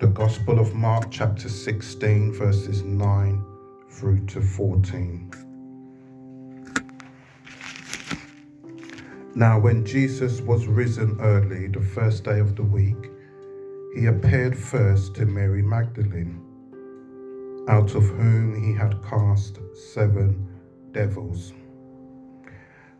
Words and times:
The 0.00 0.06
Gospel 0.06 0.58
of 0.58 0.74
Mark, 0.74 1.10
chapter 1.10 1.50
16, 1.50 2.32
verses 2.32 2.82
9 2.82 3.44
through 3.90 4.24
to 4.28 4.40
14. 4.40 5.30
Now, 9.34 9.58
when 9.58 9.84
Jesus 9.84 10.40
was 10.40 10.66
risen 10.66 11.18
early, 11.20 11.66
the 11.66 11.82
first 11.82 12.24
day 12.24 12.40
of 12.40 12.56
the 12.56 12.62
week, 12.62 13.10
he 13.94 14.06
appeared 14.06 14.56
first 14.56 15.14
to 15.16 15.26
Mary 15.26 15.60
Magdalene, 15.60 16.40
out 17.68 17.94
of 17.94 18.04
whom 18.04 18.58
he 18.64 18.72
had 18.72 19.02
cast 19.02 19.58
seven 19.92 20.48
devils. 20.92 21.52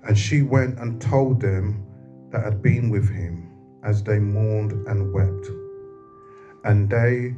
And 0.03 0.19
she 0.19 0.43
went 0.43 0.79
and 0.79 1.01
told 1.01 1.41
them 1.41 1.83
that 2.31 2.45
had 2.45 2.61
been 2.61 2.91
with 2.91 3.09
him 3.09 3.49
as 3.83 4.03
they 4.03 4.19
mourned 4.19 4.73
and 4.87 5.15
wept. 5.15 5.60
And 6.65 6.91
they, 6.91 7.35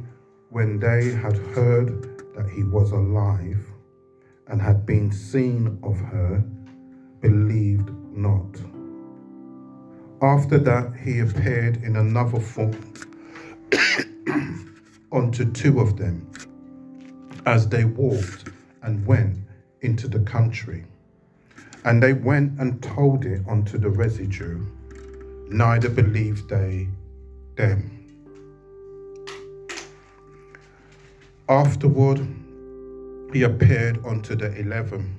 when 0.49 0.79
they 0.79 1.11
had 1.11 1.37
heard 1.37 2.21
that 2.35 2.49
he 2.49 2.63
was 2.63 2.91
alive 2.91 3.65
and 4.47 4.61
had 4.61 4.85
been 4.85 5.11
seen 5.11 5.79
of 5.83 5.97
her, 5.97 6.43
believed 7.21 7.89
not. 8.11 8.59
After 10.21 10.57
that, 10.59 10.93
he 11.01 11.19
appeared 11.19 11.77
in 11.83 11.95
another 11.95 12.39
form 12.39 12.75
unto 15.11 15.51
two 15.51 15.79
of 15.79 15.97
them 15.97 16.29
as 17.45 17.67
they 17.67 17.85
walked 17.85 18.49
and 18.83 19.05
went 19.05 19.37
into 19.81 20.07
the 20.07 20.19
country. 20.19 20.85
And 21.85 22.01
they 22.01 22.13
went 22.13 22.59
and 22.59 22.81
told 22.81 23.25
it 23.25 23.41
unto 23.47 23.77
the 23.77 23.89
residue, 23.89 24.65
neither 25.49 25.89
believed 25.89 26.49
they 26.49 26.87
them. 27.55 28.02
Afterward, 31.53 32.17
he 33.31 33.43
appeared 33.43 34.03
unto 34.07 34.35
the 34.35 34.59
eleven 34.59 35.15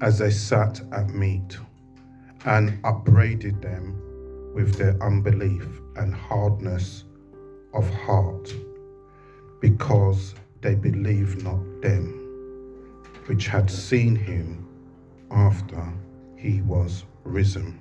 as 0.00 0.18
they 0.18 0.30
sat 0.30 0.80
at 0.92 1.10
meat, 1.10 1.58
and 2.46 2.78
upbraided 2.84 3.60
them 3.60 4.00
with 4.54 4.78
their 4.78 4.96
unbelief 5.02 5.66
and 5.96 6.14
hardness 6.14 7.04
of 7.74 7.86
heart, 7.90 8.54
because 9.60 10.34
they 10.62 10.74
believed 10.74 11.44
not 11.44 11.60
them 11.82 12.06
which 13.26 13.46
had 13.46 13.70
seen 13.70 14.16
him 14.16 14.66
after 15.30 15.86
he 16.36 16.62
was 16.62 17.04
risen. 17.24 17.78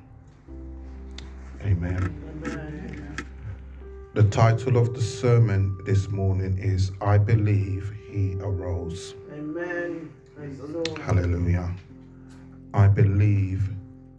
Amen. 1.61 2.13
Amen. 2.43 3.04
The 4.15 4.23
title 4.23 4.77
of 4.77 4.93
the 4.93 5.01
sermon 5.01 5.77
this 5.83 6.07
morning 6.09 6.57
is 6.57 6.93
I 7.01 7.17
Believe 7.17 7.93
He 8.09 8.37
Arose. 8.39 9.13
Amen. 9.33 10.09
Hallelujah. 11.01 11.75
I 12.73 12.87
believe 12.87 13.69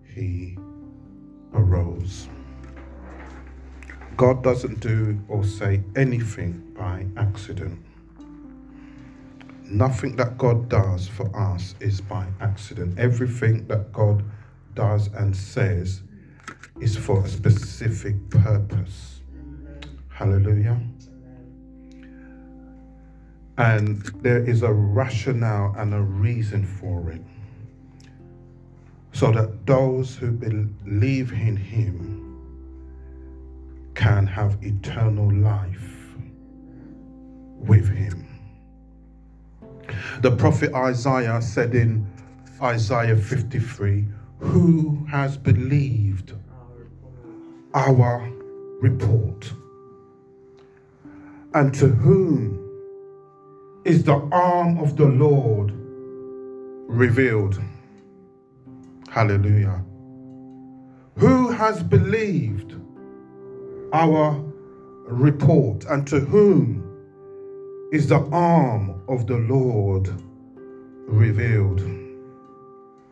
He 0.05 0.59
arose. 1.55 2.29
God 4.19 4.45
doesn't 4.45 4.81
do 4.81 5.19
or 5.29 5.43
say 5.45 5.83
anything 5.97 6.75
by 6.77 7.07
accident. 7.17 7.83
Nothing 9.63 10.15
that 10.17 10.37
God 10.37 10.69
does 10.69 11.09
for 11.09 11.35
us 11.35 11.75
is 11.81 12.03
by 12.03 12.27
accident. 12.43 12.99
Everything 12.99 13.67
that 13.69 13.95
God 13.95 14.23
does 14.75 15.09
and 15.15 15.35
says 15.35 16.03
is 16.83 16.99
for 16.99 17.25
a 17.25 17.29
specific 17.29 18.29
purpose. 18.29 19.16
Hallelujah. 20.17 20.81
And 23.59 24.03
there 24.23 24.43
is 24.43 24.63
a 24.63 24.73
rationale 24.73 25.75
and 25.77 25.93
a 25.93 26.01
reason 26.01 26.65
for 26.65 27.11
it. 27.11 27.21
So 29.13 29.31
that 29.33 29.67
those 29.67 30.17
who 30.17 30.31
believe 30.31 31.33
in 31.33 31.55
Him 31.55 32.41
can 33.95 34.27
have 34.27 34.57
eternal 34.63 35.31
life 35.35 36.17
with 37.59 37.87
Him. 37.87 38.27
The 40.23 40.31
prophet 40.31 40.73
Isaiah 40.73 41.43
said 41.43 41.75
in 41.75 42.11
Isaiah 42.63 43.19
53 43.19 44.07
Who 44.39 45.07
has 45.11 45.37
believed 45.37 46.33
our 47.75 48.33
report? 48.81 49.53
And 51.57 51.73
to 51.77 51.87
whom 51.87 52.61
is 53.87 54.05
the 54.05 54.17
arm 54.31 54.77
of 54.77 54.95
the 54.99 55.07
Lord 55.07 55.73
revealed? 56.87 57.59
Hallelujah. 59.09 59.83
Who 61.17 61.49
has 61.49 61.83
believed 61.83 62.75
our 63.95 64.39
report? 65.07 65.87
And 65.87 66.07
to 66.09 66.21
whom 66.21 66.85
is 67.91 68.07
the 68.11 68.21
arm 68.33 69.03
of 69.09 69.27
the 69.27 69.39
Lord 69.39 70.11
revealed. 71.09 71.81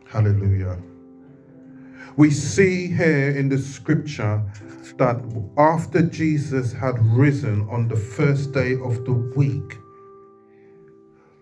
Hallelujah. 0.05 0.77
We 2.17 2.31
see 2.31 2.87
here 2.87 3.31
in 3.31 3.49
the 3.49 3.57
scripture 3.57 4.41
that 4.97 5.21
after 5.57 6.01
Jesus 6.01 6.71
had 6.71 6.97
risen 7.05 7.67
on 7.69 7.89
the 7.89 7.97
first 7.97 8.53
day 8.53 8.75
of 8.75 9.03
the 9.03 9.11
week, 9.11 9.77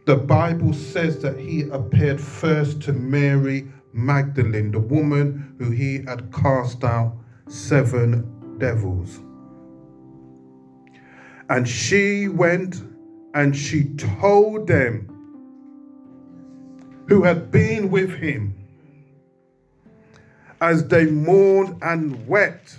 the 0.05 0.15
Bible 0.15 0.73
says 0.73 1.19
that 1.19 1.37
he 1.37 1.69
appeared 1.69 2.19
first 2.19 2.81
to 2.81 2.93
Mary 2.93 3.67
Magdalene, 3.93 4.71
the 4.71 4.79
woman 4.79 5.55
who 5.59 5.69
he 5.69 6.03
had 6.07 6.33
cast 6.33 6.83
out 6.83 7.15
seven 7.47 8.57
devils. 8.57 9.19
And 11.49 11.69
she 11.69 12.27
went 12.29 12.81
and 13.35 13.55
she 13.55 13.93
told 13.93 14.67
them 14.67 15.07
who 17.07 17.21
had 17.21 17.51
been 17.51 17.91
with 17.91 18.11
him 18.15 18.55
as 20.63 20.87
they 20.87 21.05
mourned 21.05 21.77
and 21.81 22.25
wept. 22.25 22.77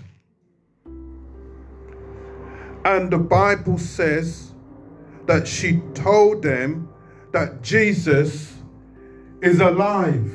And 2.86 3.10
the 3.10 3.18
Bible 3.18 3.76
says 3.76 4.52
that 5.26 5.46
she 5.46 5.82
told 5.92 6.42
them 6.42 6.88
that 7.32 7.60
Jesus 7.60 8.54
is 9.42 9.60
alive. 9.60 10.32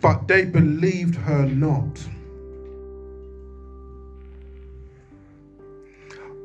But 0.00 0.26
they 0.26 0.46
believed 0.46 1.16
her 1.16 1.44
not. 1.44 2.02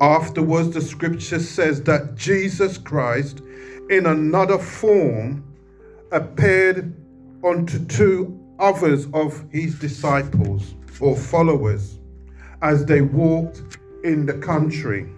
Afterwards, 0.02 0.74
the 0.74 0.82
scripture 0.82 1.40
says 1.40 1.82
that 1.84 2.16
Jesus 2.16 2.78
Christ, 2.78 3.40
in 3.90 4.06
another 4.06 4.58
form, 4.58 5.46
appeared 6.12 6.96
unto 7.44 7.86
two 7.86 8.40
others 8.60 9.08
of 9.14 9.44
his 9.52 9.80
disciples 9.80 10.76
or 11.00 11.16
followers 11.16 12.00
as 12.62 12.86
they 12.86 13.02
walked 13.02 13.78
in 14.04 14.26
the 14.26 14.34
country. 14.34 15.10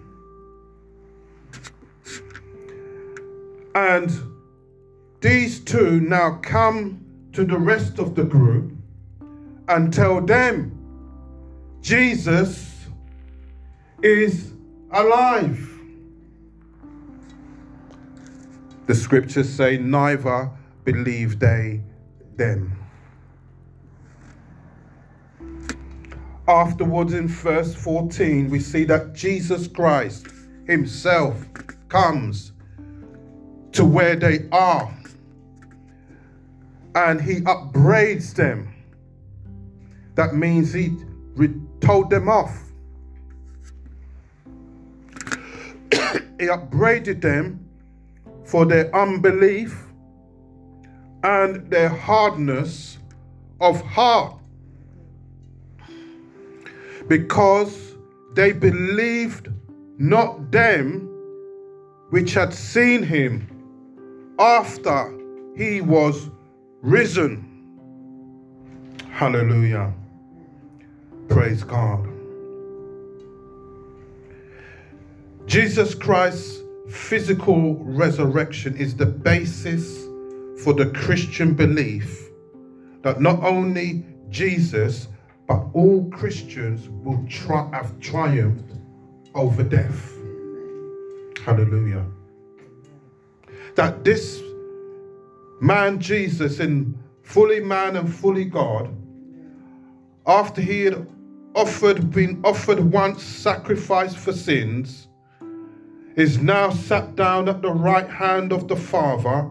And 3.74 4.12
these 5.20 5.60
two 5.60 6.00
now 6.00 6.38
come 6.42 7.04
to 7.32 7.44
the 7.44 7.58
rest 7.58 7.98
of 7.98 8.14
the 8.14 8.24
group 8.24 8.72
and 9.68 9.92
tell 9.92 10.20
them 10.20 10.78
Jesus 11.80 12.86
is 14.02 14.52
alive. 14.90 15.68
The 18.86 18.94
scriptures 18.94 19.48
say, 19.48 19.78
neither 19.78 20.50
believe 20.84 21.38
they 21.38 21.82
them. 22.36 22.78
Afterwards, 26.48 27.12
in 27.14 27.28
verse 27.28 27.74
14, 27.74 28.50
we 28.50 28.58
see 28.58 28.84
that 28.84 29.14
Jesus 29.14 29.68
Christ 29.68 30.26
Himself 30.66 31.44
comes 31.88 32.52
to 33.72 33.84
where 33.84 34.16
they 34.16 34.48
are 34.50 34.92
and 36.94 37.20
He 37.20 37.42
upbraids 37.46 38.34
them. 38.34 38.74
That 40.14 40.34
means 40.34 40.72
He 40.72 40.96
told 41.80 42.10
them 42.10 42.28
off 42.28 42.72
he 46.38 46.48
upbraided 46.48 47.20
them 47.20 47.68
for 48.44 48.64
their 48.64 48.94
unbelief 48.94 49.91
and 51.22 51.70
their 51.70 51.88
hardness 51.88 52.98
of 53.60 53.80
heart. 53.82 54.36
because 57.08 57.94
they 58.34 58.52
believed 58.52 59.48
not 59.98 60.50
them 60.50 61.08
which 62.10 62.34
had 62.34 62.52
seen 62.52 63.02
him 63.02 63.46
after 64.38 65.12
he 65.56 65.80
was 65.80 66.30
risen. 66.80 67.48
Hallelujah. 69.10 69.92
Praise 71.28 71.62
God. 71.62 72.08
Jesus 75.46 75.94
Christ's 75.94 76.60
physical 76.88 77.76
resurrection 77.84 78.76
is 78.76 78.96
the 78.96 79.06
basis 79.06 80.01
for 80.62 80.72
the 80.72 80.86
Christian 80.86 81.54
belief 81.54 82.28
that 83.02 83.20
not 83.20 83.42
only 83.42 84.04
Jesus, 84.30 85.08
but 85.48 85.66
all 85.72 86.08
Christians 86.10 86.88
will 86.88 87.24
tri- 87.28 87.68
have 87.72 87.98
triumphed 87.98 88.72
over 89.34 89.64
death. 89.64 90.12
Hallelujah. 91.44 92.06
That 93.74 94.04
this 94.04 94.40
man 95.60 95.98
Jesus, 95.98 96.60
in 96.60 96.96
fully 97.22 97.58
man 97.58 97.96
and 97.96 98.12
fully 98.14 98.44
God, 98.44 98.94
after 100.26 100.60
he 100.60 100.84
had 100.84 101.08
offered 101.56 102.10
been 102.12 102.40
offered 102.44 102.78
once 102.78 103.22
sacrifice 103.22 104.14
for 104.14 104.32
sins, 104.32 105.08
is 106.14 106.38
now 106.38 106.70
sat 106.70 107.16
down 107.16 107.48
at 107.48 107.62
the 107.62 107.72
right 107.72 108.08
hand 108.08 108.52
of 108.52 108.68
the 108.68 108.76
Father 108.76 109.50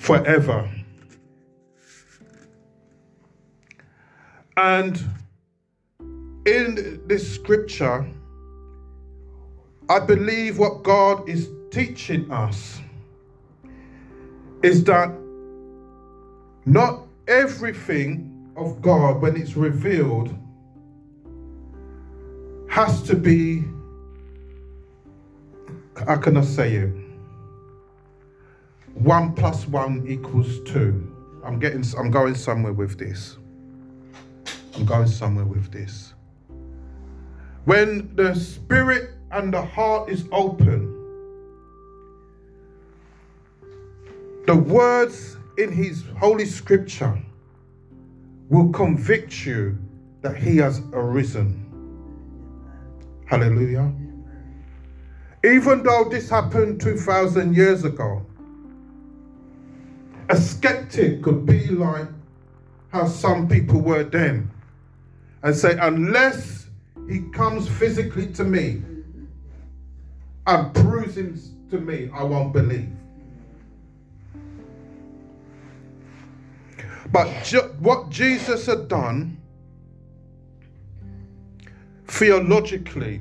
forever. 0.00 0.68
And 4.56 4.98
in 6.46 7.02
this 7.06 7.34
scripture, 7.34 8.06
I 9.90 10.00
believe 10.00 10.58
what 10.58 10.82
God 10.82 11.28
is 11.28 11.50
teaching 11.70 12.30
us 12.30 12.80
is 14.62 14.82
that 14.84 15.14
not 16.64 17.02
everything 17.28 18.52
of 18.56 18.80
God, 18.80 19.20
when 19.20 19.36
it's 19.36 19.54
revealed, 19.54 20.34
has 22.70 23.02
to 23.02 23.14
be, 23.14 23.64
how 26.06 26.16
can 26.16 26.38
I 26.38 26.42
say 26.42 26.74
it? 26.74 27.09
One 28.94 29.34
plus 29.34 29.66
one 29.66 30.06
equals 30.06 30.60
two. 30.64 31.16
I'm 31.44 31.58
getting, 31.58 31.84
I'm 31.98 32.10
going 32.10 32.34
somewhere 32.34 32.72
with 32.72 32.98
this. 32.98 33.38
I'm 34.74 34.84
going 34.84 35.08
somewhere 35.08 35.44
with 35.44 35.70
this. 35.72 36.14
When 37.64 38.14
the 38.16 38.34
spirit 38.34 39.10
and 39.30 39.52
the 39.52 39.62
heart 39.62 40.10
is 40.10 40.24
open, 40.32 40.96
the 44.46 44.56
words 44.56 45.36
in 45.58 45.70
his 45.72 46.04
holy 46.18 46.46
scripture 46.46 47.20
will 48.48 48.70
convict 48.70 49.46
you 49.46 49.78
that 50.22 50.36
he 50.36 50.56
has 50.56 50.80
arisen. 50.92 51.66
Hallelujah. 53.26 53.92
Even 55.44 55.82
though 55.82 56.08
this 56.10 56.28
happened 56.28 56.80
2,000 56.80 57.54
years 57.54 57.84
ago, 57.84 58.26
a 60.30 60.36
skeptic 60.36 61.22
could 61.22 61.44
be 61.44 61.66
like 61.66 62.06
how 62.92 63.06
some 63.06 63.48
people 63.48 63.80
were 63.80 64.04
then 64.04 64.48
and 65.42 65.54
say, 65.54 65.76
unless 65.80 66.68
he 67.08 67.22
comes 67.32 67.68
physically 67.68 68.28
to 68.28 68.44
me 68.44 68.80
and 70.46 70.72
proves 70.74 71.16
him 71.16 71.36
to 71.70 71.78
me, 71.78 72.08
I 72.14 72.22
won't 72.22 72.52
believe. 72.52 72.88
But 77.10 77.44
ju- 77.44 77.74
what 77.80 78.08
Jesus 78.10 78.66
had 78.66 78.86
done 78.86 79.36
theologically, 82.06 83.20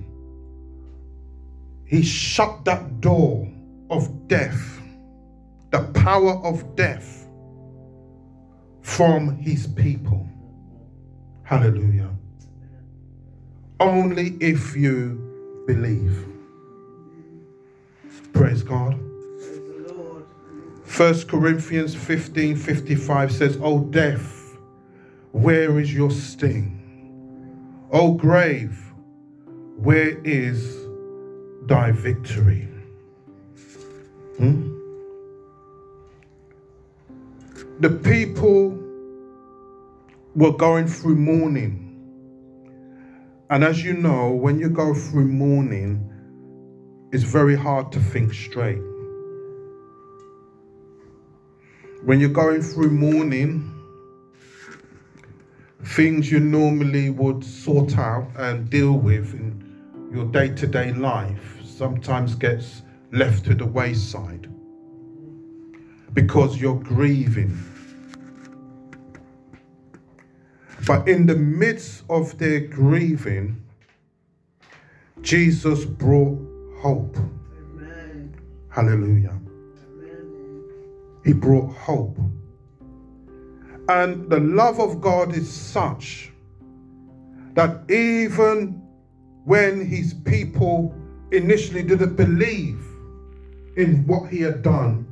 he 1.85 2.03
shut 2.03 2.65
that 2.65 3.01
door 3.01 3.51
of 3.89 4.27
death, 4.27 4.78
the 5.71 5.83
power 5.93 6.33
of 6.45 6.75
death, 6.75 7.27
from 8.81 9.37
his 9.37 9.67
people. 9.67 10.27
Hallelujah. 11.43 12.09
Only 13.79 14.35
if 14.39 14.75
you 14.75 15.63
believe. 15.67 16.25
Praise 18.33 18.63
God. 18.63 18.99
1 20.97 21.27
Corinthians 21.27 21.95
15 21.95 22.55
55 22.55 23.31
says, 23.31 23.57
O 23.61 23.79
death, 23.79 24.57
where 25.31 25.79
is 25.79 25.93
your 25.93 26.11
sting? 26.11 26.75
O 27.91 28.13
grave, 28.13 28.77
where 29.77 30.19
is 30.23 30.77
thy 31.67 31.91
victory? 31.91 32.67
Hmm? 34.37 34.78
The 37.79 37.89
people 37.89 38.77
were 40.35 40.51
going 40.51 40.85
through 40.85 41.15
mourning. 41.15 41.85
And 43.49 43.63
as 43.63 43.81
you 43.81 43.93
know, 43.93 44.31
when 44.31 44.59
you 44.59 44.67
go 44.67 44.93
through 44.93 45.29
mourning, 45.29 46.03
it's 47.13 47.23
very 47.23 47.55
hard 47.55 47.93
to 47.93 47.99
think 48.01 48.33
straight. 48.33 48.81
When 52.03 52.19
you're 52.19 52.29
going 52.29 52.61
through 52.61 52.91
mourning, 52.91 53.73
things 55.85 56.29
you 56.29 56.41
normally 56.41 57.09
would 57.11 57.45
sort 57.45 57.97
out 57.97 58.29
and 58.35 58.69
deal 58.69 58.91
with 58.91 59.33
in 59.33 60.09
your 60.13 60.25
day 60.25 60.49
to 60.49 60.67
day 60.67 60.91
life 60.91 61.61
sometimes 61.63 62.35
gets 62.35 62.81
left 63.13 63.45
to 63.45 63.55
the 63.55 63.65
wayside 63.65 64.49
because 66.13 66.59
you're 66.59 66.79
grieving. 66.79 67.57
But 70.85 71.07
in 71.07 71.25
the 71.25 71.35
midst 71.35 72.03
of 72.09 72.37
their 72.37 72.61
grieving, 72.61 73.63
Jesus 75.21 75.85
brought 75.85 76.39
hope. 76.81 77.17
Amen. 77.17 78.35
Hallelujah. 78.69 79.37
Amen. 79.83 80.63
He 81.25 81.33
brought 81.33 81.71
hope. 81.75 82.17
And 83.89 84.29
the 84.29 84.39
love 84.39 84.79
of 84.79 85.01
God 85.01 85.35
is 85.35 85.51
such 85.51 86.31
that 87.53 87.89
even 87.91 88.81
when 89.45 89.85
his 89.85 90.13
people 90.13 90.95
initially 91.31 91.83
didn't 91.83 92.15
believe 92.15 92.79
in 93.75 94.05
what 94.07 94.29
he 94.29 94.41
had 94.41 94.61
done 94.61 95.08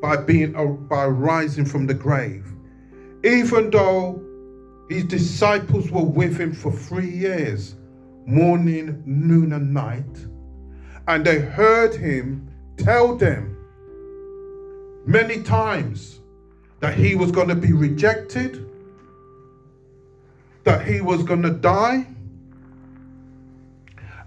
by 0.00 0.16
being 0.16 0.54
uh, 0.56 0.64
by 0.64 1.06
rising 1.06 1.64
from 1.64 1.86
the 1.86 1.94
grave, 1.94 2.46
even 3.24 3.70
though 3.70 4.22
his 4.88 5.04
disciples 5.04 5.90
were 5.90 6.04
with 6.04 6.38
him 6.38 6.52
for 6.52 6.72
three 6.72 7.10
years, 7.10 7.76
morning, 8.26 9.02
noon, 9.06 9.52
and 9.52 9.72
night, 9.72 10.26
and 11.08 11.24
they 11.24 11.38
heard 11.38 11.94
him 11.94 12.50
tell 12.76 13.14
them 13.16 13.56
many 15.06 15.42
times 15.42 16.20
that 16.80 16.94
he 16.94 17.14
was 17.14 17.30
going 17.30 17.48
to 17.48 17.54
be 17.54 17.72
rejected, 17.72 18.66
that 20.64 20.86
he 20.86 21.00
was 21.00 21.22
going 21.22 21.42
to 21.42 21.50
die, 21.50 22.06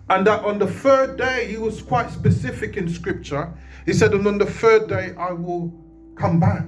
and 0.09 0.27
that 0.27 0.43
on 0.43 0.59
the 0.59 0.67
third 0.67 1.17
day, 1.17 1.47
he 1.49 1.57
was 1.57 1.81
quite 1.81 2.11
specific 2.11 2.75
in 2.75 2.89
scripture. 2.89 3.53
He 3.85 3.93
said, 3.93 4.13
And 4.13 4.27
on 4.27 4.37
the 4.37 4.45
third 4.45 4.89
day, 4.89 5.15
I 5.17 5.31
will 5.31 5.73
come 6.15 6.39
back. 6.39 6.65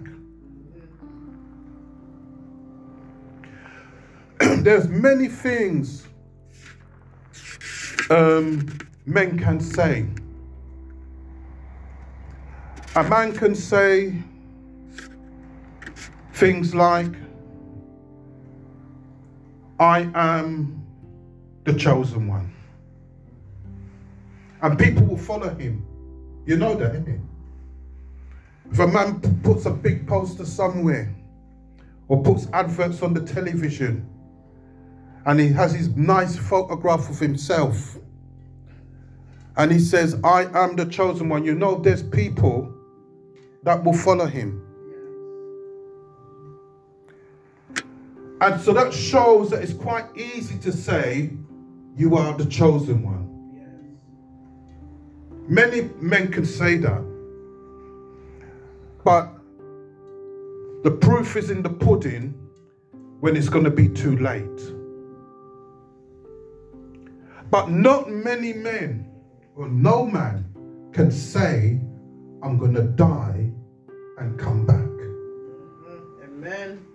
There's 4.63 4.87
many 4.87 5.27
things 5.27 6.07
um, 8.09 8.67
men 9.05 9.37
can 9.37 9.59
say. 9.59 10.07
A 12.95 13.03
man 13.03 13.33
can 13.33 13.53
say, 13.53 14.15
Things 16.33 16.73
like, 16.75 17.11
I 19.79 20.09
am 20.13 20.85
the 21.65 21.73
chosen 21.73 22.27
one. 22.27 22.54
And 24.62 24.77
people 24.79 25.05
will 25.05 25.17
follow 25.17 25.53
him. 25.55 25.85
You 26.45 26.57
know 26.57 26.75
that, 26.75 26.93
innit? 26.93 27.21
If 28.71 28.79
a 28.79 28.88
man 28.88 29.19
puts 29.43 29.65
a 29.65 29.71
big 29.71 30.07
poster 30.07 30.45
somewhere 30.45 31.13
or 32.07 32.24
puts 32.24 32.47
adverts 32.53 33.01
on 33.01 33.13
the 33.13 33.21
television 33.21 34.07
and 35.25 35.39
he 35.39 35.50
has 35.50 35.74
his 35.74 35.89
nice 35.89 36.38
photograph 36.38 37.09
of 37.09 37.19
himself. 37.19 37.97
And 39.57 39.71
he 39.71 39.79
says, 39.79 40.19
I 40.24 40.45
am 40.53 40.75
the 40.75 40.85
chosen 40.85 41.29
one. 41.29 41.43
You 41.45 41.55
know, 41.55 41.79
there's 41.79 42.03
people 42.03 42.74
that 43.63 43.83
will 43.83 43.93
follow 43.93 44.25
him. 44.25 44.62
And 48.41 48.62
so 48.62 48.74
that 48.74 48.93
shows 48.93 49.50
that 49.51 49.63
it's 49.63 49.74
quite 49.74 50.05
easy 50.15 50.59
to 50.59 50.71
say, 50.71 51.31
You 51.95 52.15
are 52.17 52.38
the 52.38 52.45
chosen 52.45 53.01
one. 53.01 53.25
Many 55.47 55.89
men 55.99 56.31
can 56.31 56.45
say 56.45 56.77
that. 56.77 57.03
But 59.03 59.31
the 60.83 60.91
proof 60.91 61.35
is 61.35 61.51
in 61.51 61.61
the 61.61 61.69
pudding 61.69 62.33
when 63.19 63.35
it's 63.35 63.49
going 63.49 63.65
to 63.65 63.71
be 63.71 63.87
too 63.87 64.17
late. 64.17 64.73
But 67.51 67.69
not 67.69 68.09
many 68.09 68.53
men, 68.53 69.07
or 69.55 69.67
no 69.67 70.05
man, 70.05 70.45
can 70.91 71.11
say, 71.11 71.79
I'm 72.41 72.57
going 72.57 72.73
to 72.73 72.83
die 72.83 73.51
and 74.17 74.39
come 74.39 74.65
back. 74.65 74.89
Amen. 76.23 76.85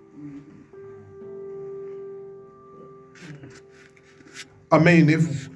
I 4.73 4.79
mean, 4.79 5.09
if 5.09 5.49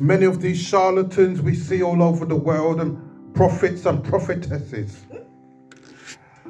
many 0.00 0.24
of 0.24 0.40
these 0.40 0.58
charlatans 0.58 1.42
we 1.42 1.54
see 1.54 1.82
all 1.82 2.02
over 2.02 2.24
the 2.24 2.34
world 2.34 2.80
and 2.80 2.98
prophets 3.34 3.84
and 3.84 4.02
prophetesses 4.02 5.04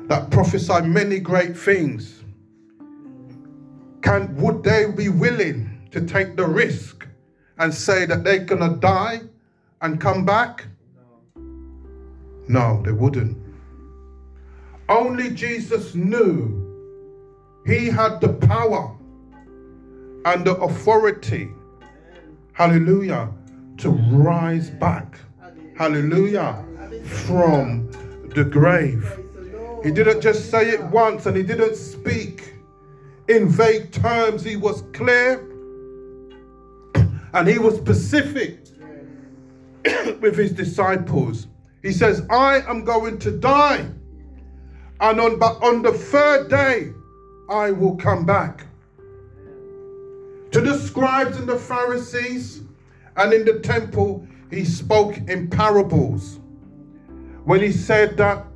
that 0.07 0.31
prophesy 0.31 0.81
many 0.83 1.19
great 1.19 1.57
things, 1.57 2.23
can 4.03 4.35
would 4.37 4.63
they 4.63 4.91
be 4.91 5.09
willing 5.09 5.89
to 5.91 6.01
take 6.01 6.37
the 6.37 6.47
risk 6.47 7.07
and 7.59 7.75
say 7.75 8.07
that 8.07 8.23
they're 8.23 8.45
gonna 8.45 8.77
die 8.77 9.21
and 9.83 10.01
come 10.01 10.25
back? 10.25 10.65
No, 12.49 12.83
they 12.85 12.93
wouldn't. 12.93 13.37
Only 14.89 15.31
Jesus 15.31 15.95
knew 15.95 16.67
he 17.67 17.87
had 17.87 18.21
the 18.21 18.33
power 18.33 18.97
and 20.25 20.45
the 20.45 20.57
authority, 20.57 21.51
hallelujah, 22.53 23.33
to 23.81 23.91
rise 23.91 24.69
back, 24.71 25.19
hallelujah, 25.77 26.63
from 27.05 27.91
the 28.35 28.45
grave. 28.45 29.19
He 29.83 29.91
didn't 29.91 30.21
just 30.21 30.51
say 30.51 30.69
it 30.69 30.83
once 30.85 31.25
and 31.25 31.35
he 31.35 31.43
didn't 31.43 31.77
speak 31.77 32.55
in 33.29 33.49
vague 33.49 33.91
terms. 33.91 34.45
He 34.45 34.57
was 34.57 34.83
clear 34.93 35.47
and 37.33 37.49
he 37.49 37.59
was 37.59 37.77
specific 37.77 38.67
with 40.21 40.37
his 40.37 40.53
disciples. 40.53 41.47
He 41.83 41.93
says, 41.93 42.27
I 42.29 42.61
am 42.69 42.85
going 42.85 43.19
to 43.21 43.31
die. 43.31 43.89
And 45.01 45.19
on, 45.19 45.39
but 45.39 45.63
on 45.63 45.81
the 45.81 45.93
third 45.93 46.51
day, 46.51 46.93
I 47.49 47.71
will 47.71 47.97
come 47.97 48.27
back. 48.27 48.67
To 50.53 50.61
the 50.61 50.77
scribes 50.79 51.39
and 51.39 51.49
the 51.49 51.57
Pharisees 51.57 52.65
and 53.21 53.35
in 53.35 53.45
the 53.45 53.61
temple, 53.61 54.27
he 54.51 54.65
spoke 54.65 55.19
in 55.29 55.51
parables. 55.51 56.41
When 57.45 57.61
he 57.61 57.71
said 57.71 58.17
that 58.17 58.47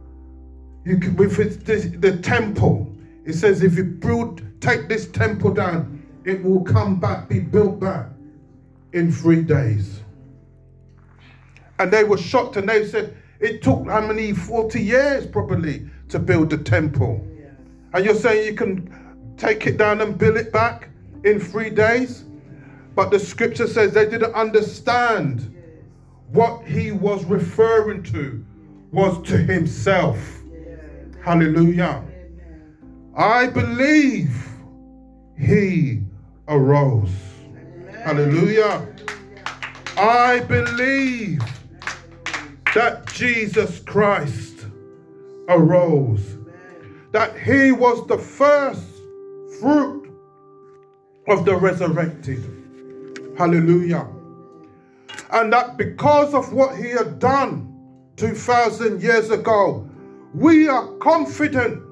you 0.86 0.98
could, 0.98 1.18
with 1.18 1.66
the, 1.66 1.76
the 1.98 2.16
temple, 2.16 2.90
he 3.26 3.32
says, 3.32 3.62
if 3.62 3.76
you 3.76 3.84
build, 3.84 4.42
take 4.62 4.88
this 4.88 5.06
temple 5.08 5.52
down, 5.52 6.02
it 6.24 6.42
will 6.42 6.62
come 6.62 6.98
back, 6.98 7.28
be 7.28 7.40
built 7.40 7.78
back 7.78 8.06
in 8.94 9.12
three 9.12 9.42
days. 9.42 10.00
And 11.78 11.92
they 11.92 12.04
were 12.04 12.18
shocked 12.18 12.56
and 12.56 12.66
they 12.66 12.86
said, 12.86 13.14
it 13.40 13.62
took 13.62 13.86
how 13.86 14.00
many, 14.00 14.32
40 14.32 14.80
years 14.80 15.26
probably 15.26 15.86
to 16.08 16.18
build 16.18 16.48
the 16.48 16.58
temple. 16.58 17.22
And 17.92 18.02
you're 18.02 18.14
saying 18.14 18.46
you 18.46 18.54
can 18.54 19.34
take 19.36 19.66
it 19.66 19.76
down 19.76 20.00
and 20.00 20.16
build 20.16 20.38
it 20.38 20.52
back 20.52 20.88
in 21.24 21.38
three 21.38 21.68
days? 21.68 22.24
But 22.94 23.10
the 23.10 23.18
scripture 23.18 23.66
says 23.66 23.92
they 23.92 24.08
didn't 24.08 24.34
understand 24.34 25.50
what 26.28 26.64
he 26.66 26.92
was 26.92 27.24
referring 27.24 28.02
to 28.04 28.44
was 28.92 29.20
to 29.28 29.36
himself. 29.36 30.18
Hallelujah. 31.22 32.04
I 33.16 33.48
believe 33.48 34.34
he 35.38 36.02
arose. 36.48 37.10
Hallelujah. 38.04 38.86
I 39.96 40.40
believe 40.40 41.42
that 42.74 43.06
Jesus 43.12 43.80
Christ 43.80 44.66
arose. 45.48 46.38
That 47.12 47.38
he 47.38 47.72
was 47.72 48.06
the 48.06 48.18
first 48.18 48.84
fruit 49.60 50.12
of 51.28 51.44
the 51.44 51.56
resurrected. 51.56 52.53
Hallelujah. 53.36 54.06
And 55.32 55.52
that 55.52 55.76
because 55.76 56.34
of 56.34 56.52
what 56.52 56.76
he 56.76 56.90
had 56.90 57.18
done 57.18 57.70
2,000 58.16 59.02
years 59.02 59.30
ago, 59.30 59.88
we 60.34 60.68
are 60.68 60.86
confident 60.98 61.82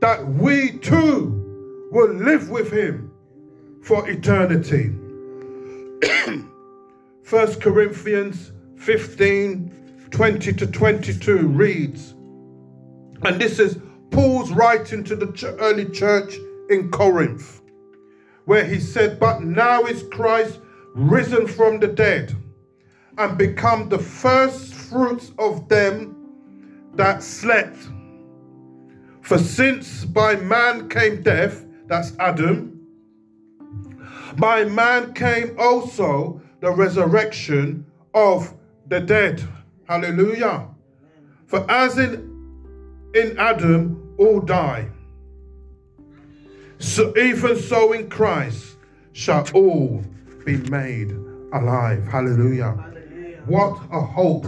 that 0.00 0.26
we 0.26 0.78
too 0.78 1.88
will 1.90 2.12
live 2.14 2.48
with 2.50 2.72
him 2.72 3.12
for 3.82 4.08
eternity. 4.08 4.88
1 7.28 7.54
Corinthians 7.60 8.52
15 8.76 9.78
20 10.10 10.52
to 10.52 10.66
22 10.66 11.48
reads, 11.48 12.12
and 13.22 13.40
this 13.40 13.58
is 13.58 13.78
Paul's 14.10 14.52
writing 14.52 15.02
to 15.04 15.16
the 15.16 15.56
early 15.58 15.86
church 15.86 16.34
in 16.68 16.90
Corinth, 16.90 17.61
where 18.44 18.64
he 18.64 18.80
said, 18.80 19.18
But 19.18 19.42
now 19.42 19.84
is 19.84 20.04
Christ 20.10 20.60
risen 20.94 21.46
from 21.46 21.80
the 21.80 21.88
dead 21.88 22.34
and 23.18 23.38
become 23.38 23.88
the 23.88 23.98
first 23.98 24.74
fruits 24.74 25.32
of 25.38 25.68
them 25.68 26.16
that 26.94 27.22
slept. 27.22 27.76
For 29.20 29.38
since 29.38 30.04
by 30.04 30.36
man 30.36 30.88
came 30.88 31.22
death, 31.22 31.64
that's 31.86 32.12
Adam, 32.18 32.80
by 34.36 34.64
man 34.64 35.12
came 35.14 35.54
also 35.58 36.40
the 36.60 36.70
resurrection 36.70 37.86
of 38.14 38.54
the 38.88 39.00
dead. 39.00 39.42
Hallelujah. 39.88 40.68
For 41.46 41.70
as 41.70 41.98
in 41.98 42.30
in 43.14 43.38
Adam 43.38 44.14
all 44.18 44.40
die, 44.40 44.88
so 46.82 47.16
even 47.16 47.56
so 47.60 47.92
in 47.92 48.10
Christ 48.10 48.76
shall 49.12 49.48
all 49.54 50.04
be 50.44 50.56
made 50.56 51.12
alive. 51.52 52.04
Hallelujah. 52.06 52.72
Hallelujah. 52.72 53.42
What 53.46 53.80
a 53.92 54.00
hope. 54.00 54.46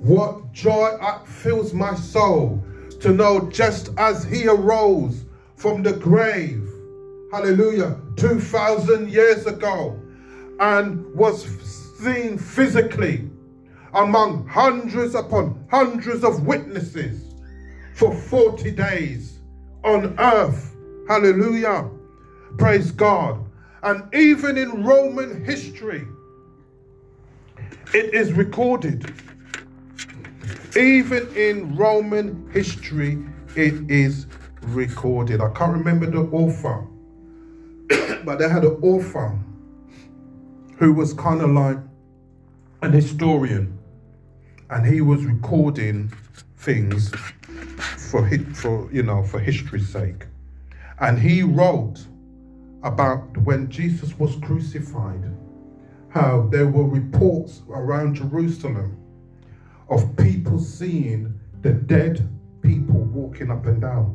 What 0.00 0.52
joy 0.52 0.96
fills 1.26 1.74
my 1.74 1.94
soul 1.96 2.62
to 3.00 3.12
know 3.12 3.50
just 3.50 3.90
as 3.98 4.24
he 4.24 4.46
arose 4.46 5.24
from 5.56 5.82
the 5.82 5.92
grave, 5.92 6.62
hallelujah, 7.32 7.96
2,000 8.16 9.10
years 9.10 9.46
ago, 9.46 10.00
and 10.60 11.04
was 11.14 11.44
seen 12.00 12.38
physically 12.38 13.28
among 13.94 14.46
hundreds 14.46 15.16
upon 15.16 15.66
hundreds 15.68 16.22
of 16.22 16.46
witnesses 16.46 17.34
for 17.94 18.14
40 18.14 18.70
days 18.70 19.40
on 19.82 20.14
earth. 20.20 20.76
Hallelujah. 21.08 21.90
Praise 22.58 22.92
God. 22.92 23.44
And 23.82 24.14
even 24.14 24.58
in 24.58 24.84
Roman 24.84 25.42
history, 25.42 26.06
it 27.94 28.12
is 28.12 28.34
recorded. 28.34 29.10
Even 30.76 31.26
in 31.34 31.74
Roman 31.76 32.50
history, 32.52 33.24
it 33.56 33.90
is 33.90 34.26
recorded. 34.60 35.40
I 35.40 35.50
can't 35.50 35.72
remember 35.72 36.10
the 36.10 36.28
author, 36.30 36.86
but 38.24 38.38
they 38.38 38.48
had 38.48 38.64
an 38.64 38.78
author 38.82 39.38
who 40.76 40.92
was 40.92 41.14
kind 41.14 41.40
of 41.40 41.50
like 41.50 41.78
an 42.82 42.92
historian, 42.92 43.78
and 44.68 44.86
he 44.86 45.00
was 45.00 45.24
recording 45.24 46.12
things 46.58 47.10
for 48.10 48.28
for 48.54 48.92
you 48.92 49.02
know 49.02 49.22
for 49.22 49.38
history's 49.40 49.88
sake, 49.88 50.26
and 51.00 51.18
he 51.18 51.42
wrote 51.42 52.04
about 52.82 53.36
when 53.38 53.70
Jesus 53.70 54.18
was 54.18 54.36
crucified, 54.36 55.22
how 56.08 56.48
there 56.50 56.66
were 56.66 56.86
reports 56.86 57.62
around 57.70 58.16
Jerusalem 58.16 58.96
of 59.88 60.16
people 60.16 60.58
seeing 60.58 61.38
the 61.62 61.72
dead 61.72 62.28
people 62.62 63.00
walking 63.00 63.50
up 63.50 63.66
and 63.66 63.80
down. 63.80 64.14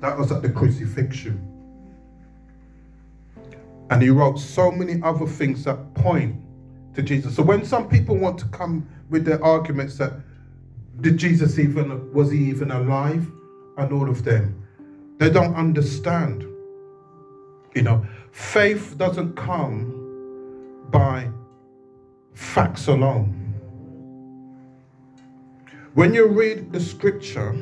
That 0.00 0.16
was 0.18 0.32
at 0.32 0.42
the 0.42 0.48
crucifixion. 0.48 1.46
And 3.90 4.02
he 4.02 4.08
wrote 4.08 4.38
so 4.38 4.70
many 4.70 5.02
other 5.02 5.26
things 5.26 5.64
that 5.64 5.94
point 5.94 6.36
to 6.94 7.02
Jesus. 7.02 7.36
So 7.36 7.42
when 7.42 7.64
some 7.64 7.88
people 7.88 8.16
want 8.16 8.38
to 8.38 8.46
come 8.46 8.88
with 9.10 9.24
their 9.24 9.42
arguments 9.44 9.98
that 9.98 10.12
did 11.00 11.16
Jesus 11.16 11.58
even 11.58 12.12
was 12.12 12.30
he 12.30 12.38
even 12.48 12.70
alive 12.70 13.30
and 13.80 13.92
all 13.92 14.08
of 14.08 14.24
them, 14.24 14.62
they 15.18 15.30
don't 15.30 15.54
understand. 15.54 16.46
You 17.74 17.82
know, 17.82 18.06
faith 18.32 18.96
doesn't 18.98 19.36
come 19.36 19.96
by 20.90 21.28
facts 22.34 22.88
alone. 22.88 23.36
When 25.94 26.14
you 26.14 26.26
read 26.26 26.72
the 26.72 26.80
scripture, 26.80 27.56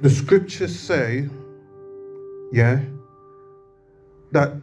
the 0.00 0.10
scriptures 0.10 0.78
say, 0.78 1.28
yeah, 2.52 2.80
that 4.32 4.54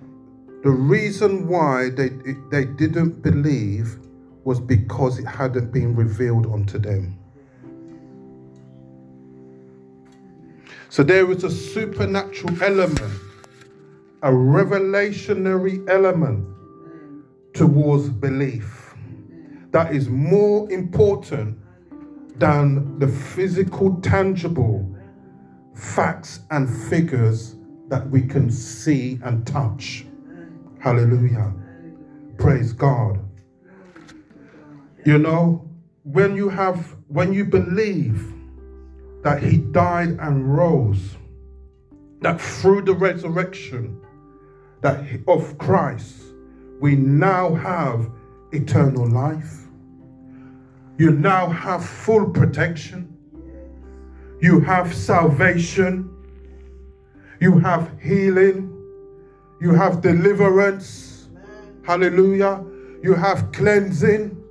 the 0.64 0.70
reason 0.70 1.48
why 1.48 1.90
they, 1.90 2.10
they 2.50 2.66
didn't 2.66 3.22
believe 3.22 4.00
was 4.44 4.60
because 4.60 5.20
it 5.20 5.26
hadn't 5.26 5.72
been 5.72 5.96
revealed 5.96 6.48
unto 6.48 6.80
them. 6.80 7.18
So 10.90 11.04
there 11.04 11.30
is 11.32 11.44
a 11.44 11.52
supernatural 11.52 12.64
element, 12.64 13.22
a 14.24 14.30
revelationary 14.32 15.88
element 15.90 16.48
towards 17.54 18.10
belief 18.10 18.96
that 19.72 19.94
is 19.94 20.08
more 20.08 20.72
important 20.72 21.58
than 22.40 22.98
the 23.00 23.08
physical, 23.08 24.00
tangible 24.02 24.96
facts 25.76 26.40
and 26.52 26.70
figures 26.90 27.56
that 27.90 28.10
we 28.10 28.22
can 28.22 28.50
see 28.50 29.20
and 29.24 29.46
touch. 29.46 30.06
Hallelujah. 30.80 31.54
Praise 32.38 32.74
God. 32.74 33.20
You 35.06 35.18
know, 35.18 35.70
when 36.04 36.36
you 36.36 36.50
have, 36.50 36.96
when 37.08 37.34
you 37.34 37.46
believe 37.46 38.34
that 39.28 39.44
He 39.44 39.58
died 39.58 40.18
and 40.22 40.58
rose, 40.58 41.18
that 42.22 42.40
through 42.40 42.82
the 42.84 42.94
resurrection 42.94 44.00
that 44.80 45.04
of 45.28 45.58
Christ, 45.58 46.16
we 46.80 46.96
now 46.96 47.54
have 47.56 48.10
eternal 48.54 49.06
life. 49.06 49.68
You 50.98 51.12
now 51.12 51.50
have 51.50 51.86
full 51.86 52.30
protection. 52.30 53.18
You 54.40 54.62
have 54.62 54.96
salvation. 54.96 56.10
You 57.42 57.60
have 57.60 57.92
healing. 58.02 58.74
You 59.60 59.74
have 59.74 60.00
deliverance. 60.00 61.28
Hallelujah. 61.84 62.64
You 63.04 63.14
have 63.14 63.52
cleansing. 63.52 64.42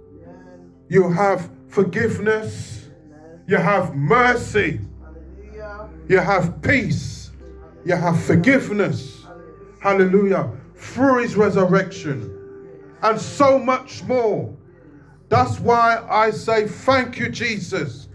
You 0.91 1.11
have 1.11 1.49
forgiveness. 1.69 2.86
You 3.47 3.57
have 3.57 3.95
mercy. 3.95 4.81
You 6.09 6.19
have 6.19 6.61
peace. 6.63 7.31
You 7.85 7.97
have 7.97 8.23
forgiveness. 8.23 9.25
Hallelujah. 9.81 10.51
Through 10.75 11.23
his 11.23 11.37
resurrection. 11.37 12.33
And 13.03 13.21
so 13.21 13.59
much 13.59 14.03
more. 14.05 14.55
That's 15.29 15.59
why 15.61 16.05
I 16.09 16.31
say 16.31 16.67
thank 16.67 17.19
you, 17.19 17.29
Jesus, 17.29 18.09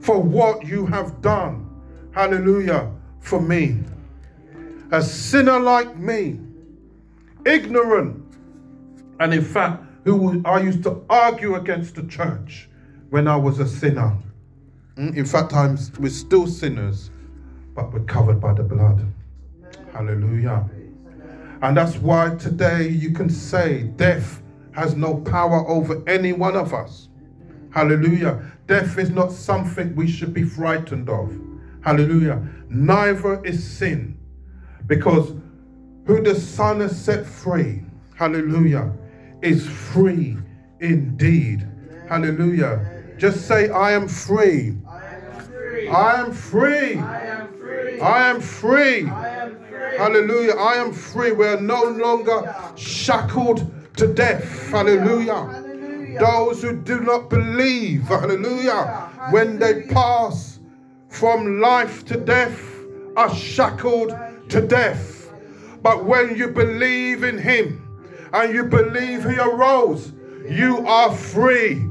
for 0.00 0.20
what 0.20 0.66
you 0.66 0.86
have 0.86 1.20
done. 1.22 1.68
Hallelujah. 2.12 2.92
For 3.20 3.40
me 3.40 3.78
a 4.90 5.02
sinner 5.02 5.60
like 5.60 5.96
me, 5.96 6.38
ignorant, 7.44 8.24
and 9.20 9.34
in 9.34 9.44
fact, 9.44 9.84
who 10.04 10.40
I 10.44 10.60
used 10.60 10.82
to 10.84 11.04
argue 11.10 11.56
against 11.56 11.94
the 11.94 12.04
church 12.04 12.68
when 13.10 13.28
I 13.28 13.36
was 13.36 13.58
a 13.58 13.68
sinner. 13.68 14.16
Mm, 14.98 15.16
in 15.16 15.24
fact, 15.24 15.54
I'm, 15.54 15.78
we're 16.00 16.10
still 16.10 16.46
sinners, 16.46 17.10
but 17.74 17.92
we're 17.92 18.00
covered 18.00 18.40
by 18.40 18.52
the 18.52 18.64
blood. 18.64 19.06
Hallelujah. 19.92 20.68
And 21.62 21.76
that's 21.76 21.96
why 21.96 22.34
today 22.34 22.88
you 22.88 23.12
can 23.12 23.30
say 23.30 23.84
death 23.96 24.42
has 24.72 24.96
no 24.96 25.16
power 25.16 25.66
over 25.68 26.02
any 26.08 26.32
one 26.32 26.56
of 26.56 26.74
us. 26.74 27.08
Hallelujah. 27.70 28.42
Death 28.66 28.98
is 28.98 29.10
not 29.10 29.30
something 29.30 29.94
we 29.94 30.08
should 30.08 30.34
be 30.34 30.42
frightened 30.42 31.08
of. 31.08 31.32
Hallelujah. 31.82 32.44
Neither 32.68 33.44
is 33.44 33.62
sin. 33.68 34.18
Because 34.86 35.32
who 36.06 36.22
the 36.22 36.34
Son 36.34 36.80
has 36.80 37.00
set 37.00 37.26
free, 37.26 37.82
hallelujah, 38.16 38.92
is 39.42 39.68
free 39.68 40.36
indeed. 40.80 41.68
Hallelujah. 42.08 42.98
Just 43.18 43.48
say, 43.48 43.68
I 43.68 43.92
am 43.92 44.06
free. 44.06 44.76
I 45.90 46.20
am 46.20 46.32
free. 46.32 46.98
I 46.98 47.26
am 47.26 47.48
free. 47.52 48.00
I 48.00 48.28
am 48.28 48.40
free. 48.40 49.04
Hallelujah. 49.96 50.52
I 50.54 50.74
am 50.74 50.92
free. 50.92 51.32
We're 51.32 51.60
no 51.60 51.82
longer 51.84 52.54
shackled 52.76 53.70
to 53.96 54.12
death. 54.12 54.68
Hallelujah. 54.70 55.64
Those 56.20 56.62
who 56.62 56.76
do 56.76 57.00
not 57.00 57.30
believe, 57.30 58.02
hallelujah, 58.02 59.10
when 59.30 59.58
they 59.58 59.82
pass 59.82 60.58
from 61.08 61.60
life 61.60 62.04
to 62.06 62.18
death 62.18 62.60
are 63.16 63.34
shackled 63.34 64.16
to 64.48 64.60
death. 64.60 65.30
But 65.82 66.04
when 66.04 66.36
you 66.36 66.48
believe 66.48 67.24
in 67.24 67.38
him 67.38 67.84
and 68.32 68.52
you 68.52 68.64
believe 68.64 69.24
he 69.24 69.38
arose, 69.38 70.12
you 70.48 70.86
are 70.86 71.14
free 71.14 71.88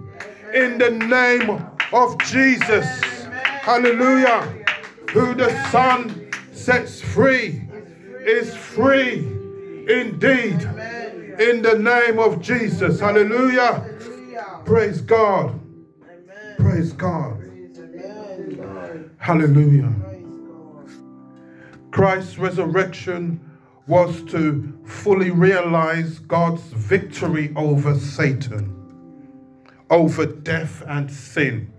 in 0.54 0.78
the 0.78 0.92
name 0.92 1.66
of 1.94 2.18
Jesus. 2.20 3.17
Hallelujah. 3.68 4.64
Who 5.12 5.36
the 5.36 5.50
Son 5.72 6.32
sets 6.54 7.02
free 7.02 7.68
is 8.22 8.56
free 8.56 9.18
indeed 9.90 10.62
in 11.38 11.62
the 11.62 11.78
name 11.78 12.18
of 12.18 12.42
Jesus. 12.42 13.02
Hallelujah. 13.02 13.84
Praise 14.64 15.02
God. 15.02 15.60
Praise 16.58 16.94
God. 16.94 17.44
Hallelujah. 19.18 19.94
Christ's 21.92 22.38
resurrection 22.38 23.42
was 23.86 24.24
to 24.32 24.80
fully 24.86 25.32
realize 25.32 26.20
God's 26.20 26.62
victory 26.62 27.52
over 27.58 27.96
Satan, 28.00 28.74
over 29.90 30.26
death 30.26 30.84
and 30.88 31.12
sin, 31.12 31.74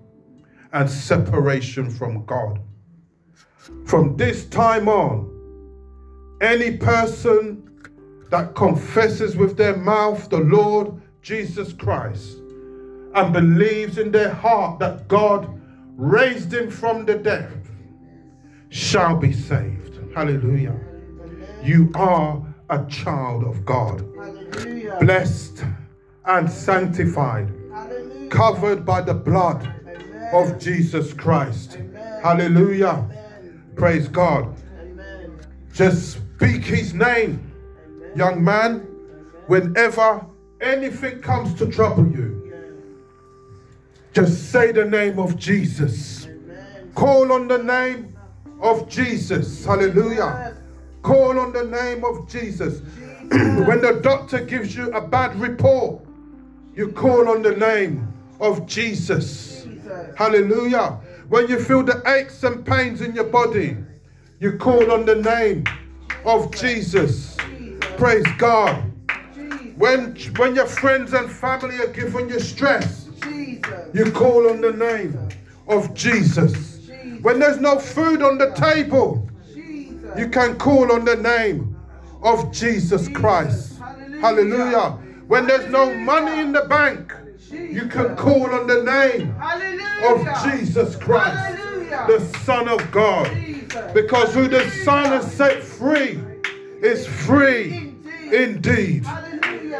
and 0.72 0.88
separation 0.88 1.90
from 1.90 2.24
God. 2.24 2.60
From 3.84 4.16
this 4.16 4.46
time 4.46 4.88
on, 4.88 5.34
any 6.40 6.76
person 6.76 7.64
that 8.30 8.54
confesses 8.54 9.36
with 9.36 9.56
their 9.56 9.76
mouth 9.76 10.28
the 10.28 10.40
Lord 10.40 11.00
Jesus 11.22 11.72
Christ 11.72 12.38
and 13.14 13.32
believes 13.32 13.98
in 13.98 14.12
their 14.12 14.32
heart 14.32 14.78
that 14.78 15.08
God 15.08 15.48
raised 15.96 16.52
him 16.52 16.70
from 16.70 17.04
the 17.04 17.16
dead 17.16 17.66
shall 18.68 19.16
be 19.16 19.32
saved. 19.32 19.98
Hallelujah. 20.14 20.78
You 21.62 21.90
are 21.94 22.42
a 22.70 22.84
child 22.86 23.44
of 23.44 23.64
God. 23.64 24.06
Hallelujah. 24.16 24.98
Blessed 25.00 25.64
and 26.26 26.50
sanctified. 26.50 27.52
Hallelujah. 27.72 28.28
Covered 28.28 28.84
by 28.84 29.00
the 29.00 29.14
blood 29.14 29.74
Amen. 30.32 30.52
of 30.52 30.58
Jesus 30.58 31.12
Christ. 31.12 31.76
Amen. 31.76 32.22
Hallelujah. 32.22 32.88
Amen. 32.88 33.72
Praise 33.76 34.08
God. 34.08 34.54
Just 35.72 36.14
speak 36.14 36.64
his 36.64 36.92
name, 36.94 37.52
young 38.16 38.42
man, 38.42 38.80
whenever 39.46 40.26
anything 40.60 41.20
comes 41.20 41.54
to 41.54 41.66
trouble 41.66 42.06
you. 42.10 42.52
Just 44.12 44.50
say 44.50 44.72
the 44.72 44.84
name 44.84 45.18
of 45.18 45.36
Jesus. 45.36 46.26
Call 46.94 47.30
on 47.32 47.46
the 47.46 47.58
name 47.58 48.16
of 48.60 48.88
Jesus. 48.88 49.64
Hallelujah. 49.64 50.56
Call 51.02 51.38
on 51.38 51.52
the 51.52 51.64
name 51.64 52.04
of 52.04 52.28
Jesus. 52.28 52.80
when 53.30 53.80
the 53.80 54.00
doctor 54.02 54.40
gives 54.40 54.74
you 54.74 54.90
a 54.90 55.00
bad 55.00 55.36
report, 55.36 56.04
you 56.74 56.90
call 56.92 57.28
on 57.28 57.42
the 57.42 57.54
name 57.54 58.12
of 58.40 58.66
Jesus. 58.66 59.57
Hallelujah. 60.16 60.98
When 61.28 61.48
you 61.48 61.58
feel 61.58 61.82
the 61.82 62.02
aches 62.06 62.42
and 62.44 62.64
pains 62.64 63.00
in 63.00 63.14
your 63.14 63.24
body, 63.24 63.76
you 64.40 64.56
call 64.58 64.90
on 64.92 65.04
the 65.04 65.16
name 65.16 65.64
of 66.24 66.50
Jesus. 66.54 67.36
Praise 67.96 68.26
God. 68.38 68.84
When, 69.76 70.16
when 70.36 70.54
your 70.54 70.66
friends 70.66 71.12
and 71.12 71.30
family 71.30 71.78
are 71.78 71.92
giving 71.92 72.28
you 72.28 72.40
stress, 72.40 73.08
you 73.92 74.10
call 74.12 74.48
on 74.50 74.60
the 74.60 74.72
name 74.72 75.18
of 75.68 75.94
Jesus. 75.94 76.88
When 77.22 77.38
there's 77.38 77.60
no 77.60 77.78
food 77.78 78.22
on 78.22 78.38
the 78.38 78.50
table, 78.52 79.28
You 80.16 80.28
can 80.30 80.56
call 80.56 80.90
on 80.90 81.04
the 81.04 81.16
name 81.16 81.76
of 82.22 82.50
Jesus 82.50 83.08
Christ. 83.08 83.78
Hallelujah. 84.20 84.98
When 85.28 85.46
there's 85.46 85.70
no 85.70 85.94
money 85.94 86.40
in 86.40 86.52
the 86.52 86.62
bank, 86.62 87.12
you 87.50 87.86
can 87.86 88.16
call 88.16 88.50
on 88.52 88.66
the 88.66 88.82
name 88.82 89.34
of 90.04 90.44
Jesus 90.44 90.96
Christ, 90.96 91.56
the 92.06 92.20
Son 92.44 92.68
of 92.68 92.90
God. 92.90 93.30
Because 93.94 94.34
who 94.34 94.48
the 94.48 94.68
Son 94.84 95.06
has 95.06 95.32
set 95.32 95.62
free 95.62 96.20
is 96.82 97.06
free 97.06 97.94
indeed. 98.32 99.06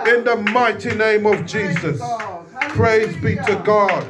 In 0.06 0.24
the 0.24 0.36
mighty 0.52 0.94
name 0.94 1.26
of 1.26 1.44
Jesus. 1.46 2.00
Praise 2.70 3.14
be 3.16 3.36
to 3.36 3.62
God. 3.64 4.04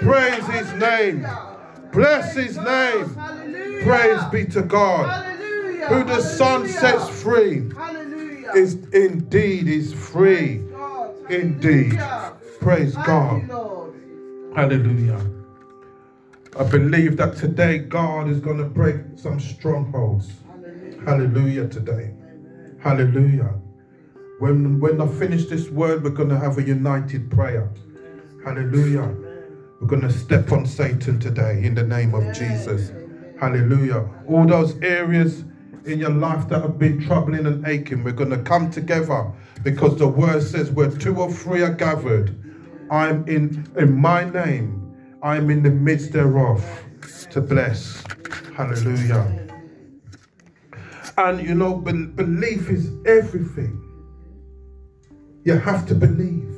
Praise 0.00 0.46
his 0.46 0.72
name. 0.74 1.26
Bless 1.92 2.34
his 2.34 2.56
name. 2.56 3.16
Praise 3.82 4.24
be 4.30 4.44
to 4.46 4.62
God. 4.62 5.26
Who 5.88 6.04
the 6.04 6.20
Son 6.20 6.68
sets 6.68 7.08
free 7.20 7.70
is 8.54 8.74
indeed 8.92 9.66
is 9.68 9.92
free. 9.92 10.62
Indeed. 11.28 12.00
Praise 12.60 12.94
God. 12.94 13.42
Hallelujah. 14.54 15.20
I 16.58 16.64
believe 16.64 17.16
that 17.16 17.36
today 17.36 17.78
God 17.78 18.28
is 18.28 18.40
going 18.40 18.58
to 18.58 18.64
break 18.64 18.96
some 19.16 19.40
strongholds. 19.40 20.30
Hallelujah 21.06 21.68
today. 21.68 22.12
Hallelujah. 22.80 23.54
When, 24.40 24.78
when 24.78 25.00
I 25.00 25.06
finish 25.06 25.46
this 25.46 25.70
word, 25.70 26.04
we're 26.04 26.10
going 26.10 26.28
to 26.28 26.38
have 26.38 26.58
a 26.58 26.62
united 26.62 27.30
prayer. 27.30 27.70
Hallelujah. 28.44 29.14
We're 29.80 29.86
going 29.86 30.02
to 30.02 30.12
step 30.12 30.52
on 30.52 30.66
Satan 30.66 31.18
today 31.18 31.64
in 31.64 31.74
the 31.74 31.82
name 31.82 32.14
of 32.14 32.34
Jesus. 32.34 32.92
Hallelujah. 33.38 34.06
All 34.28 34.46
those 34.46 34.78
areas 34.82 35.44
in 35.86 35.98
your 35.98 36.10
life 36.10 36.46
that 36.48 36.60
have 36.60 36.78
been 36.78 37.00
troubling 37.06 37.46
and 37.46 37.66
aching, 37.66 38.04
we're 38.04 38.12
going 38.12 38.30
to 38.30 38.42
come 38.42 38.70
together 38.70 39.32
because 39.62 39.96
the 39.96 40.08
word 40.08 40.42
says 40.42 40.70
where 40.70 40.90
two 40.90 41.16
or 41.16 41.32
three 41.32 41.62
are 41.62 41.72
gathered, 41.72 42.36
I'm 42.90 43.26
in 43.28 43.70
in 43.76 44.00
my 44.00 44.24
name, 44.24 44.94
I'm 45.22 45.48
in 45.50 45.62
the 45.62 45.70
midst 45.70 46.12
thereof 46.12 46.64
to 47.30 47.40
bless. 47.40 48.02
Hallelujah. 48.56 49.48
And 51.16 51.40
you 51.40 51.54
know, 51.54 51.76
be- 51.76 52.06
belief 52.06 52.68
is 52.68 52.90
everything. 53.06 53.80
You 55.44 55.58
have 55.58 55.86
to 55.86 55.94
believe. 55.94 56.48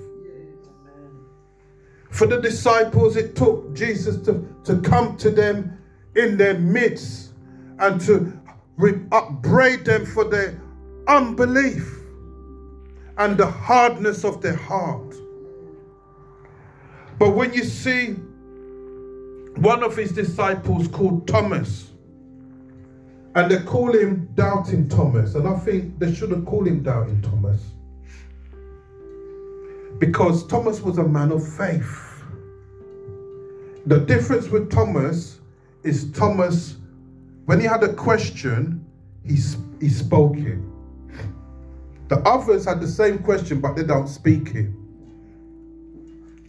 For 2.11 2.27
the 2.27 2.41
disciples, 2.41 3.17
it 3.17 3.35
took 3.35 3.75
Jesus 3.75 4.17
to, 4.27 4.47
to 4.65 4.81
come 4.81 5.17
to 5.17 5.31
them 5.31 5.79
in 6.15 6.37
their 6.37 6.59
midst 6.59 7.33
and 7.79 8.01
to 8.03 8.39
re- 8.77 9.01
upbraid 9.13 9.85
them 9.85 10.05
for 10.07 10.25
their 10.25 10.61
unbelief 11.09 11.89
and 13.19 13.37
the 13.37 13.47
hardness 13.47 14.25
of 14.25 14.43
their 14.43 14.57
heart. 14.57 15.15
But 17.23 17.37
when 17.37 17.53
you 17.53 17.63
see 17.63 18.15
one 19.55 19.85
of 19.85 19.97
his 19.97 20.11
disciples 20.11 20.89
called 20.89 21.29
Thomas, 21.29 21.93
and 23.37 23.49
they 23.49 23.63
call 23.63 23.93
him 23.93 24.29
Doubting 24.35 24.89
Thomas, 24.89 25.37
and 25.37 25.47
I 25.47 25.57
think 25.61 26.01
they 26.01 26.13
shouldn't 26.13 26.45
call 26.47 26.67
him 26.67 26.83
Doubting 26.83 27.23
Thomas 27.23 27.63
because 30.01 30.45
Thomas 30.49 30.81
was 30.81 30.99
a 30.99 31.05
man 31.05 31.31
of 31.31 31.47
faith. 31.47 32.25
The 33.87 34.01
difference 34.01 34.49
with 34.49 34.69
Thomas 34.69 35.39
is 35.85 36.11
Thomas, 36.11 36.79
when 37.45 37.61
he 37.61 37.67
had 37.67 37.85
a 37.85 37.95
question, 37.95 38.85
he, 39.25 39.37
he 39.81 39.91
spoke 39.91 40.39
it. 40.39 40.59
The 42.09 42.19
others 42.25 42.65
had 42.65 42.81
the 42.81 42.89
same 42.89 43.21
question, 43.21 43.61
but 43.61 43.77
they 43.77 43.85
don't 43.85 44.09
speak 44.09 44.57
it. 44.57 44.71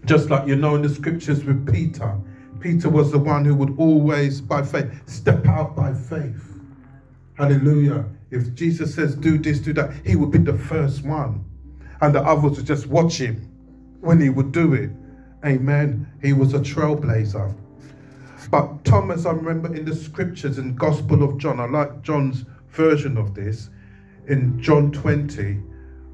Just 0.05 0.29
like 0.29 0.47
you 0.47 0.55
know 0.55 0.75
in 0.75 0.81
the 0.81 0.89
scriptures 0.89 1.43
with 1.43 1.71
Peter, 1.71 2.19
Peter 2.59 2.89
was 2.89 3.11
the 3.11 3.19
one 3.19 3.45
who 3.45 3.55
would 3.55 3.77
always, 3.77 4.41
by 4.41 4.63
faith, 4.63 4.91
step 5.07 5.45
out 5.47 5.75
by 5.75 5.93
faith. 5.93 6.59
Hallelujah. 7.35 8.05
If 8.31 8.53
Jesus 8.55 8.95
says, 8.95 9.15
do 9.15 9.37
this, 9.37 9.59
do 9.59 9.73
that, 9.73 9.93
he 10.05 10.15
would 10.15 10.31
be 10.31 10.39
the 10.39 10.57
first 10.57 11.03
one 11.03 11.43
and 12.03 12.13
the 12.13 12.21
others 12.21 12.57
would 12.57 12.65
just 12.65 12.87
watch 12.87 13.17
him 13.17 13.49
when 14.01 14.19
he 14.19 14.29
would 14.29 14.51
do 14.51 14.73
it. 14.73 14.89
Amen. 15.45 16.11
He 16.21 16.33
was 16.33 16.53
a 16.53 16.59
trailblazer. 16.59 17.55
But 18.51 18.83
Thomas, 18.83 19.25
I 19.25 19.31
remember 19.31 19.73
in 19.73 19.85
the 19.85 19.95
scriptures 19.95 20.57
in 20.57 20.75
Gospel 20.75 21.23
of 21.23 21.37
John, 21.37 21.61
I 21.61 21.65
like 21.65 22.01
John's 22.01 22.43
version 22.67 23.15
of 23.17 23.33
this, 23.33 23.69
in 24.27 24.61
John 24.61 24.91
20, 24.91 25.53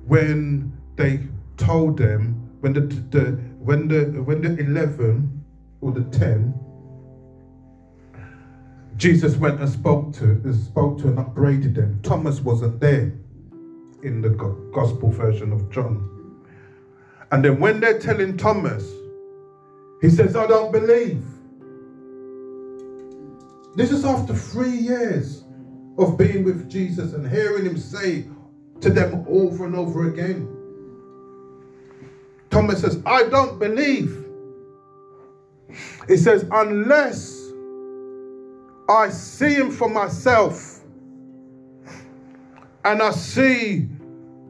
when 0.06 0.78
they 0.96 1.22
told 1.58 1.98
them, 1.98 2.56
when 2.60 2.74
the, 2.74 2.82
the 2.82 3.40
when 3.60 3.88
the 3.88 4.22
when 4.24 4.42
the 4.42 4.58
11 4.62 5.44
or 5.82 5.92
the 5.92 6.04
10 6.18 6.54
Jesus 9.00 9.38
went 9.38 9.62
and 9.62 9.70
spoke 9.70 10.14
to 10.16 10.54
spoke 10.54 11.00
to 11.00 11.08
and 11.08 11.20
upbraided 11.20 11.74
them. 11.74 12.02
Thomas 12.04 12.42
wasn't 12.42 12.82
there 12.82 13.14
in 14.04 14.22
the 14.22 14.30
gospel 14.74 15.10
version 15.10 15.54
of 15.54 15.72
John. 15.72 16.44
And 17.32 17.46
then 17.46 17.60
when 17.60 17.80
they're 17.80 18.00
telling 18.00 18.36
Thomas, 18.36 18.86
he 20.02 20.10
says, 20.10 20.36
I 20.36 20.48
don't 20.48 20.74
believe. 20.74 21.24
This 23.76 23.92
is 23.92 24.04
after 24.04 24.34
three 24.34 24.76
years 24.76 25.46
of 25.98 26.18
being 26.18 26.44
with 26.44 26.70
Jesus 26.70 27.14
and 27.14 27.30
hearing 27.30 27.66
him 27.66 27.78
say 27.78 28.26
to 28.82 28.90
them 28.90 29.26
over 29.30 29.66
and 29.66 29.76
over 29.76 30.10
again. 30.10 30.59
Thomas 32.50 32.82
says, 32.82 33.02
I 33.06 33.24
don't 33.30 33.60
believe. 33.60 34.26
He 36.08 36.18
says, 36.18 36.46
unless 36.52 37.40
I 38.90 39.10
see 39.10 39.54
him 39.54 39.72
for 39.72 39.88
myself 39.88 40.80
and 42.84 43.02
I 43.02 43.12
see 43.12 43.88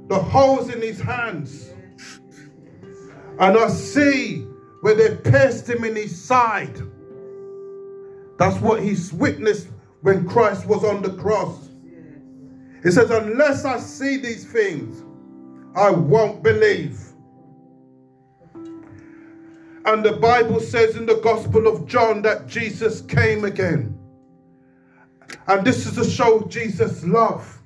the 0.08 0.18
holes 0.18 0.70
in 0.70 0.82
his 0.82 1.00
hands 1.02 1.70
and 3.40 3.58
I 3.58 3.68
see 3.68 4.46
where 4.82 4.96
they 4.96 5.16
pierced 5.18 5.70
him 5.70 5.84
in 5.84 5.96
his 5.96 6.20
side. 6.22 6.82
That's 8.38 8.60
what 8.62 8.82
he's 8.82 9.12
witnessed 9.12 9.68
when 10.02 10.28
Christ 10.28 10.66
was 10.66 10.86
on 10.86 11.02
the 11.02 11.14
cross. 11.14 11.70
He 12.84 12.92
says, 12.92 13.10
Unless 13.10 13.66
I 13.66 13.78
see 13.80 14.18
these 14.18 14.46
things, 14.46 15.04
I 15.76 15.90
won't 15.90 16.42
believe. 16.42 16.98
And 19.90 20.06
the 20.06 20.12
Bible 20.12 20.60
says 20.60 20.96
in 20.96 21.08
the 21.08 21.16
Gospel 21.16 21.68
of 21.68 21.88
John 21.88 22.22
that 22.22 22.46
Jesus 22.46 23.02
came 23.02 23.44
again. 23.44 23.98
And 25.48 25.66
this 25.66 25.88
is 25.88 25.96
to 25.96 26.04
show 26.04 26.42
Jesus' 26.42 27.04
love 27.04 27.60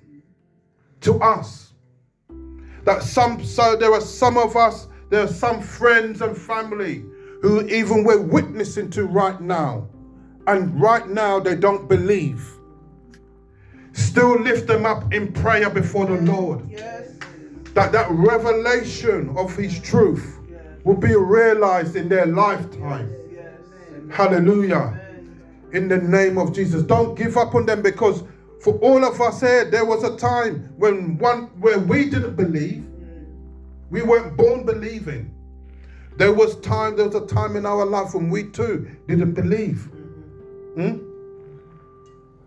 to 1.02 1.16
us. 1.16 1.74
That 2.86 3.04
some, 3.04 3.44
so 3.44 3.76
there 3.76 3.92
are 3.92 4.00
some 4.00 4.38
of 4.38 4.56
us, 4.56 4.88
there 5.10 5.26
are 5.26 5.28
some 5.28 5.62
friends 5.62 6.22
and 6.22 6.38
family 6.38 7.04
who 7.42 7.68
even 7.68 8.06
we're 8.06 8.22
witnessing 8.22 8.90
to 8.92 9.04
right 9.04 9.42
now. 9.42 9.90
And 10.48 10.80
right 10.80 11.10
now 11.10 11.42
they 11.42 11.56
don't 11.56 11.90
believe. 11.90 12.50
Still 13.92 14.40
lift 14.40 14.66
them 14.66 14.86
up 14.86 15.14
in 15.14 15.34
prayer 15.34 15.70
before 15.70 16.06
the 16.06 16.22
Lord. 16.22 16.70
Yes. 16.70 17.18
That 17.74 17.92
that 17.92 18.08
revelation 18.12 19.36
of 19.36 19.54
his 19.58 19.78
truth 19.78 20.40
will 20.84 20.96
be 20.98 21.16
realized 21.16 21.96
in 21.96 22.10
their 22.10 22.26
lifetime. 22.26 23.14
Yes. 23.32 23.60
Hallelujah. 24.12 25.00
In 25.72 25.88
the 25.88 25.98
name 25.98 26.38
of 26.38 26.54
Jesus. 26.54 26.84
Don't 26.84 27.16
give 27.16 27.38
up 27.38 27.56
on 27.56 27.66
them 27.66 27.82
because 27.82 28.24
for 28.62 28.76
all 28.76 29.04
of 29.04 29.20
us 29.20 29.42
here, 29.42 29.70
there 29.70 29.86
was 29.86 30.04
a 30.04 30.16
time 30.18 30.74
when 30.78 31.18
one 31.18 31.44
where 31.60 31.80
we 31.80 32.10
didn't 32.10 32.36
believe. 32.36 32.86
We 33.90 34.02
weren't 34.02 34.36
born 34.38 34.66
believing. 34.66 35.34
There 36.18 36.34
was 36.34 36.60
time, 36.62 36.96
there 36.96 37.08
was 37.08 37.16
a 37.16 37.26
time 37.26 37.56
in 37.56 37.66
our 37.66 37.86
life 37.86 38.14
when 38.14 38.30
we 38.30 38.44
too 38.44 38.90
didn't 39.08 39.34
believe. 39.34 39.90
Hmm? 40.76 40.98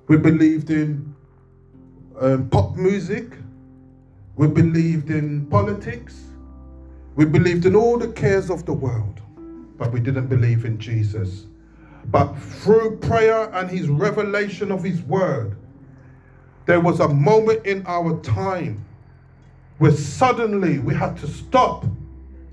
We 0.09 0.17
believed 0.17 0.71
in 0.71 1.15
um, 2.21 2.49
pop 2.49 2.77
music. 2.77 3.33
We 4.37 4.47
believed 4.47 5.11
in 5.11 5.47
politics. 5.47 6.26
We 7.17 7.25
believed 7.25 7.65
in 7.65 7.75
all 7.75 7.99
the 7.99 8.13
cares 8.13 8.51
of 8.51 8.67
the 8.67 8.75
world, 8.75 9.21
but 9.79 9.91
we 9.91 10.01
didn't 10.01 10.27
believe 10.27 10.67
in 10.67 10.79
Jesus. 10.79 11.47
But 12.07 12.35
through 12.35 12.99
prayer 12.99 13.51
and 13.55 13.71
his 13.71 13.89
revelation 13.89 14.71
of 14.71 14.85
his 14.85 15.01
word, 15.03 15.57
there 16.67 16.81
was 16.81 17.01
a 17.01 17.09
moment 17.09 17.65
in 17.67 17.85
our 17.87 18.21
time 18.21 18.85
where 19.79 19.93
suddenly 19.93 20.79
we 20.79 20.95
had 20.95 21.17
to 21.19 21.27
stop 21.27 21.87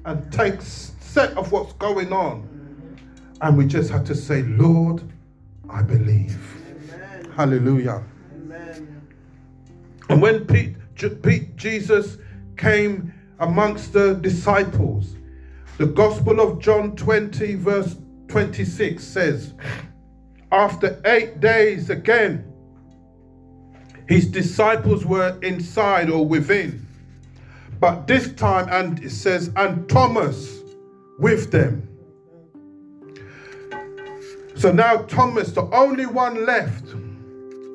and 0.05 0.31
take 0.31 0.61
set 0.61 1.37
of 1.37 1.51
what's 1.51 1.73
going 1.73 2.11
on. 2.11 2.49
And 3.41 3.57
we 3.57 3.65
just 3.65 3.89
had 3.89 4.05
to 4.07 4.15
say, 4.15 4.43
Lord, 4.43 5.03
I 5.69 5.81
believe. 5.81 6.39
Amen. 6.93 7.31
Hallelujah. 7.35 8.03
Amen. 8.33 9.01
And 10.09 10.21
when 10.21 10.45
Pete, 10.45 10.75
Pete, 11.21 11.55
Jesus 11.57 12.17
came 12.57 13.12
amongst 13.43 13.93
the 13.93 14.13
disciples, 14.15 15.15
the 15.77 15.85
Gospel 15.85 16.39
of 16.39 16.59
John 16.59 16.95
20, 16.95 17.55
verse 17.55 17.97
26 18.29 19.03
says, 19.03 19.53
After 20.51 21.01
eight 21.05 21.39
days 21.39 21.89
again, 21.89 22.45
his 24.07 24.27
disciples 24.27 25.05
were 25.05 25.37
inside 25.41 26.09
or 26.09 26.25
within. 26.25 26.85
But 27.79 28.07
this 28.07 28.31
time, 28.33 28.69
and 28.69 29.03
it 29.03 29.09
says, 29.09 29.51
and 29.57 29.89
Thomas 29.89 30.61
with 31.19 31.51
them. 31.51 31.89
So 34.55 34.71
now 34.71 34.97
Thomas, 35.03 35.51
the 35.51 35.63
only 35.75 36.05
one 36.05 36.45
left, 36.45 36.85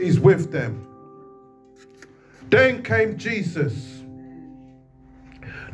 is 0.01 0.19
with 0.19 0.51
them. 0.51 0.87
Then 2.49 2.83
came 2.83 3.19
Jesus, 3.19 3.98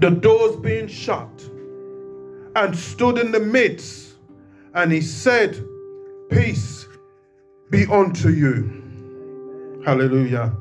the 0.01 0.11
doors 0.11 0.57
being 0.57 0.89
shut, 0.89 1.51
and 2.57 2.77
stood 2.77 3.19
in 3.19 3.33
the 3.33 3.41
midst, 3.41 4.15
and 4.75 4.93
he 4.93 5.01
said, 5.01 5.65
Peace 6.31 6.87
be 7.71 7.87
unto 7.87 8.29
you. 8.29 9.83
Hallelujah. 9.85 10.57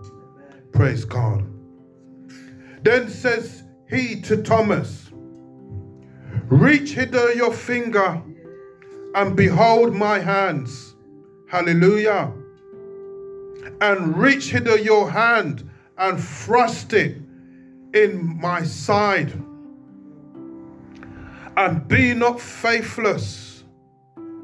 Praise 0.71 1.05
God. 1.05 1.45
Then 2.83 3.09
says 3.09 3.63
he 3.89 4.19
to 4.21 4.41
Thomas, 4.41 5.11
Reach 6.47 6.91
hither 6.91 7.33
your 7.33 7.53
finger 7.53 8.21
and 9.15 9.35
behold 9.35 9.95
my 9.95 10.19
hands. 10.19 10.95
Hallelujah. 11.47 12.31
And 13.81 14.17
reach 14.17 14.49
hither 14.49 14.77
your 14.77 15.09
hand 15.09 15.69
and 15.97 16.19
thrust 16.19 16.93
it 16.93 17.22
in 17.93 18.39
my 18.39 18.63
side. 18.63 19.31
And 21.55 21.87
be 21.87 22.13
not 22.13 22.39
faithless, 22.39 23.63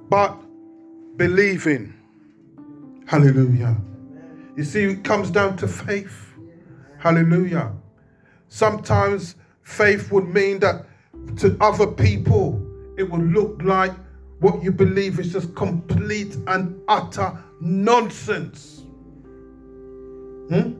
but 0.10 0.38
believing. 1.18 1.94
Hallelujah. 3.08 3.76
You 4.56 4.64
see, 4.64 4.84
it 4.84 5.04
comes 5.04 5.32
down 5.32 5.58
to 5.58 5.68
faith. 5.68 6.34
Hallelujah. 7.00 7.74
Sometimes 8.50 9.36
faith 9.64 10.12
would 10.12 10.28
mean 10.28 10.60
that 10.60 10.86
to 11.38 11.58
other 11.62 11.88
people, 11.88 12.62
it 12.98 13.10
would 13.10 13.32
look 13.32 13.62
like 13.64 13.94
what 14.40 14.64
you 14.64 14.72
believe 14.72 15.20
is 15.20 15.32
just 15.32 15.56
complete 15.56 16.38
and 16.48 16.80
utter 16.88 17.38
nonsense. 17.62 18.84
Hmm? 20.50 20.74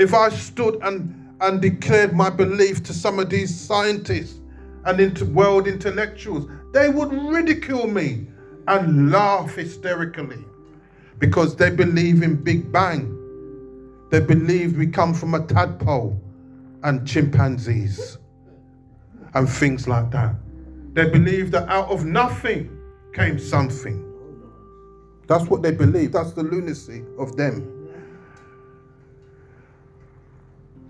If 0.00 0.14
I 0.14 0.30
stood 0.30 0.78
and, 0.82 1.36
and 1.42 1.60
declared 1.60 2.14
my 2.14 2.30
belief 2.30 2.82
to 2.84 2.94
some 2.94 3.18
of 3.18 3.28
these 3.28 3.54
scientists 3.54 4.40
and 4.86 4.98
into 4.98 5.26
world 5.26 5.68
intellectuals, 5.68 6.48
they 6.72 6.88
would 6.88 7.12
ridicule 7.12 7.86
me 7.86 8.26
and 8.66 9.10
laugh 9.10 9.54
hysterically 9.54 10.42
because 11.18 11.54
they 11.54 11.68
believe 11.68 12.22
in 12.22 12.42
Big 12.42 12.72
Bang. 12.72 13.14
They 14.10 14.20
believe 14.20 14.78
we 14.78 14.86
come 14.86 15.12
from 15.12 15.34
a 15.34 15.46
tadpole 15.46 16.18
and 16.82 17.06
chimpanzees 17.06 18.16
and 19.34 19.46
things 19.46 19.86
like 19.86 20.10
that. 20.12 20.34
They 20.94 21.10
believe 21.10 21.50
that 21.50 21.68
out 21.68 21.90
of 21.90 22.06
nothing 22.06 22.74
came 23.12 23.38
something. 23.38 24.02
That's 25.26 25.44
what 25.44 25.60
they 25.60 25.72
believe. 25.72 26.12
That's 26.12 26.32
the 26.32 26.42
lunacy 26.42 27.04
of 27.18 27.36
them. 27.36 27.79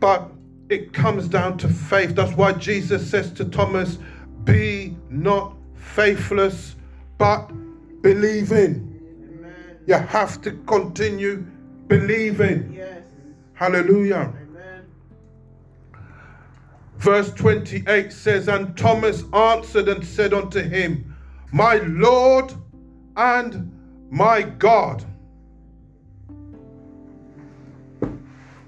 But 0.01 0.31
it 0.71 0.93
comes 0.93 1.29
down 1.29 1.59
to 1.59 1.69
faith. 1.69 2.15
That's 2.15 2.33
why 2.33 2.53
Jesus 2.53 3.09
says 3.09 3.33
to 3.35 3.45
Thomas, 3.45 3.99
Be 4.45 4.97
not 5.11 5.55
faithless, 5.75 6.77
but 7.19 7.51
believing. 8.03 8.87
You 9.87 9.95
have 9.95 10.41
to 10.43 10.53
continue 10.67 11.45
believing. 11.89 12.73
Yes. 12.73 13.03
Hallelujah. 13.55 14.33
Amen. 14.41 14.87
Verse 16.99 17.33
28 17.33 18.13
says, 18.13 18.49
And 18.49 18.77
Thomas 18.77 19.25
answered 19.33 19.89
and 19.89 20.05
said 20.07 20.33
unto 20.33 20.61
him, 20.61 21.17
My 21.53 21.77
Lord 21.79 22.55
and 23.17 23.71
my 24.11 24.43
God. 24.43 25.05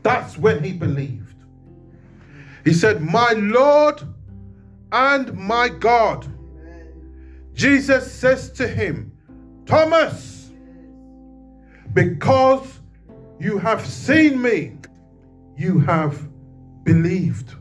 That's 0.03 0.37
when 0.37 0.65
he 0.65 0.73
believed. 0.73 1.22
He 2.65 2.73
said, 2.73 3.03
My 3.03 3.33
Lord 3.33 4.03
and 4.93 5.33
my 5.35 5.69
God. 5.69 6.27
Jesus 7.55 8.11
says 8.11 8.51
to 8.53 8.67
him, 8.67 9.13
Thomas, 9.67 10.51
because 11.93 12.81
you 13.39 13.59
have 13.59 13.87
seen 13.87 14.41
me, 14.41 14.77
you 15.57 15.81
have 15.81 16.29
believed. 16.85 17.55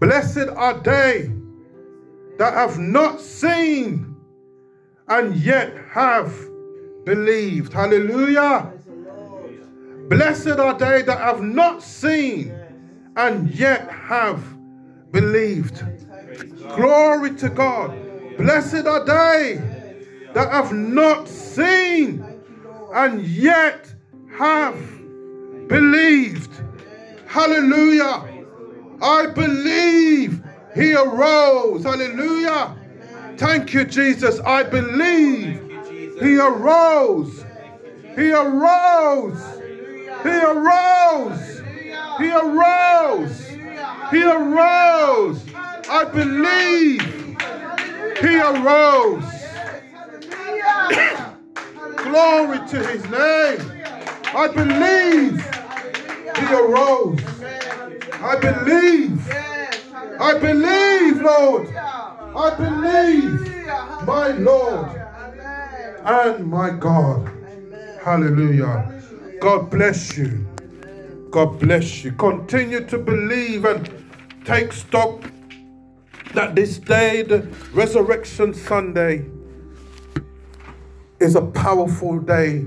Blessed 0.00 0.48
are 0.56 0.78
they 0.80 1.30
that 2.38 2.54
have 2.54 2.78
not 2.78 3.20
seen 3.20 4.16
and 5.08 5.34
yet 5.36 5.76
have 5.90 6.32
believed. 7.04 7.72
Hallelujah. 7.72 8.72
Blessed 10.08 10.58
are 10.58 10.78
they 10.78 11.02
that 11.02 11.18
have 11.18 11.42
not 11.42 11.82
seen 11.82 12.57
and 13.18 13.52
yet 13.52 13.90
have 13.90 14.44
believed. 15.10 15.84
Glory 16.76 17.34
to 17.34 17.48
God. 17.48 17.92
Blessed 18.38 18.86
are 18.86 19.04
they 19.04 19.60
that 20.34 20.52
have 20.52 20.72
not 20.72 21.26
seen 21.26 22.24
and 22.94 23.26
yet 23.26 23.92
have 24.38 24.78
believed. 25.66 26.62
Hallelujah. 27.26 28.22
I 29.02 29.26
believe 29.26 30.40
he 30.76 30.94
arose. 30.94 31.82
Hallelujah. 31.82 32.76
Thank 33.36 33.74
you, 33.74 33.84
Jesus. 33.84 34.38
I 34.40 34.62
believe 34.62 35.60
he 36.20 36.38
arose. 36.38 37.44
He 38.14 38.30
arose. 38.30 39.42
He 40.22 40.38
arose. 40.38 41.57
He 42.18 42.30
arose. 42.30 43.48
He 44.10 44.22
arose. 44.22 45.44
I 45.88 46.04
believe 46.04 47.02
he 48.20 48.40
arose. 48.40 49.24
Glory 52.02 52.58
to 52.68 52.86
his 52.86 53.04
name. 53.04 53.84
I 54.34 54.48
believe 54.48 55.40
he 56.38 56.54
arose. 56.54 57.20
I 58.20 58.36
believe. 58.40 59.32
I 60.20 60.38
believe, 60.38 61.22
Lord. 61.22 61.68
I 61.74 62.54
believe, 62.56 63.66
my 64.06 64.28
Lord 64.28 64.88
and 66.04 66.46
my 66.46 66.70
God. 66.70 67.30
Hallelujah. 68.00 68.92
God 69.40 69.70
bless 69.70 70.16
you. 70.16 70.44
God 71.30 71.58
bless 71.58 72.04
you. 72.04 72.12
Continue 72.12 72.84
to 72.86 72.98
believe 72.98 73.64
and 73.64 73.90
take 74.44 74.72
stock 74.72 75.22
that 76.34 76.54
this 76.54 76.78
day, 76.78 77.22
the 77.22 77.40
Resurrection 77.72 78.54
Sunday, 78.54 79.26
is 81.20 81.34
a 81.36 81.42
powerful 81.42 82.18
day 82.18 82.64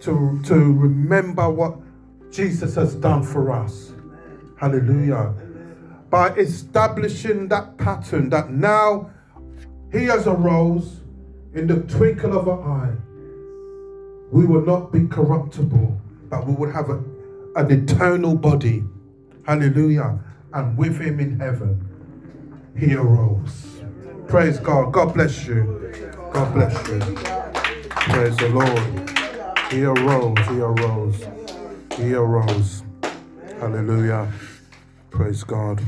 to, 0.00 0.40
to 0.44 0.54
remember 0.54 1.48
what 1.48 1.76
Jesus 2.30 2.74
has 2.74 2.94
done 2.94 3.22
for 3.22 3.52
us. 3.52 3.92
Hallelujah. 4.58 5.34
By 6.10 6.30
establishing 6.34 7.48
that 7.48 7.76
pattern 7.78 8.28
that 8.30 8.50
now 8.50 9.10
he 9.92 10.04
has 10.04 10.26
arose 10.26 11.00
in 11.54 11.66
the 11.66 11.82
twinkle 11.82 12.36
of 12.36 12.48
an 12.48 12.58
eye. 12.58 12.96
We 14.30 14.46
will 14.46 14.64
not 14.64 14.90
be 14.92 15.06
corruptible, 15.06 16.00
but 16.28 16.46
we 16.46 16.54
will 16.54 16.72
have 16.72 16.90
a, 16.90 17.00
an 17.56 17.70
eternal 17.70 18.34
body. 18.34 18.84
Hallelujah. 19.46 20.18
And 20.52 20.76
with 20.76 21.00
him 21.00 21.20
in 21.20 21.38
heaven, 21.38 21.88
he 22.78 22.94
arose. 22.94 23.80
Praise 24.28 24.58
God. 24.58 24.92
God 24.92 25.14
bless 25.14 25.46
you. 25.46 25.92
God 26.32 26.54
bless 26.54 26.88
you. 26.88 27.00
Praise 27.90 28.36
the 28.36 28.48
Lord. 28.48 29.10
He 29.70 29.84
arose. 29.84 30.38
He 30.48 30.60
arose. 30.60 31.26
He 31.96 32.14
arose. 32.14 32.82
Hallelujah. 33.60 34.32
Praise 35.10 35.44
God. 35.44 35.80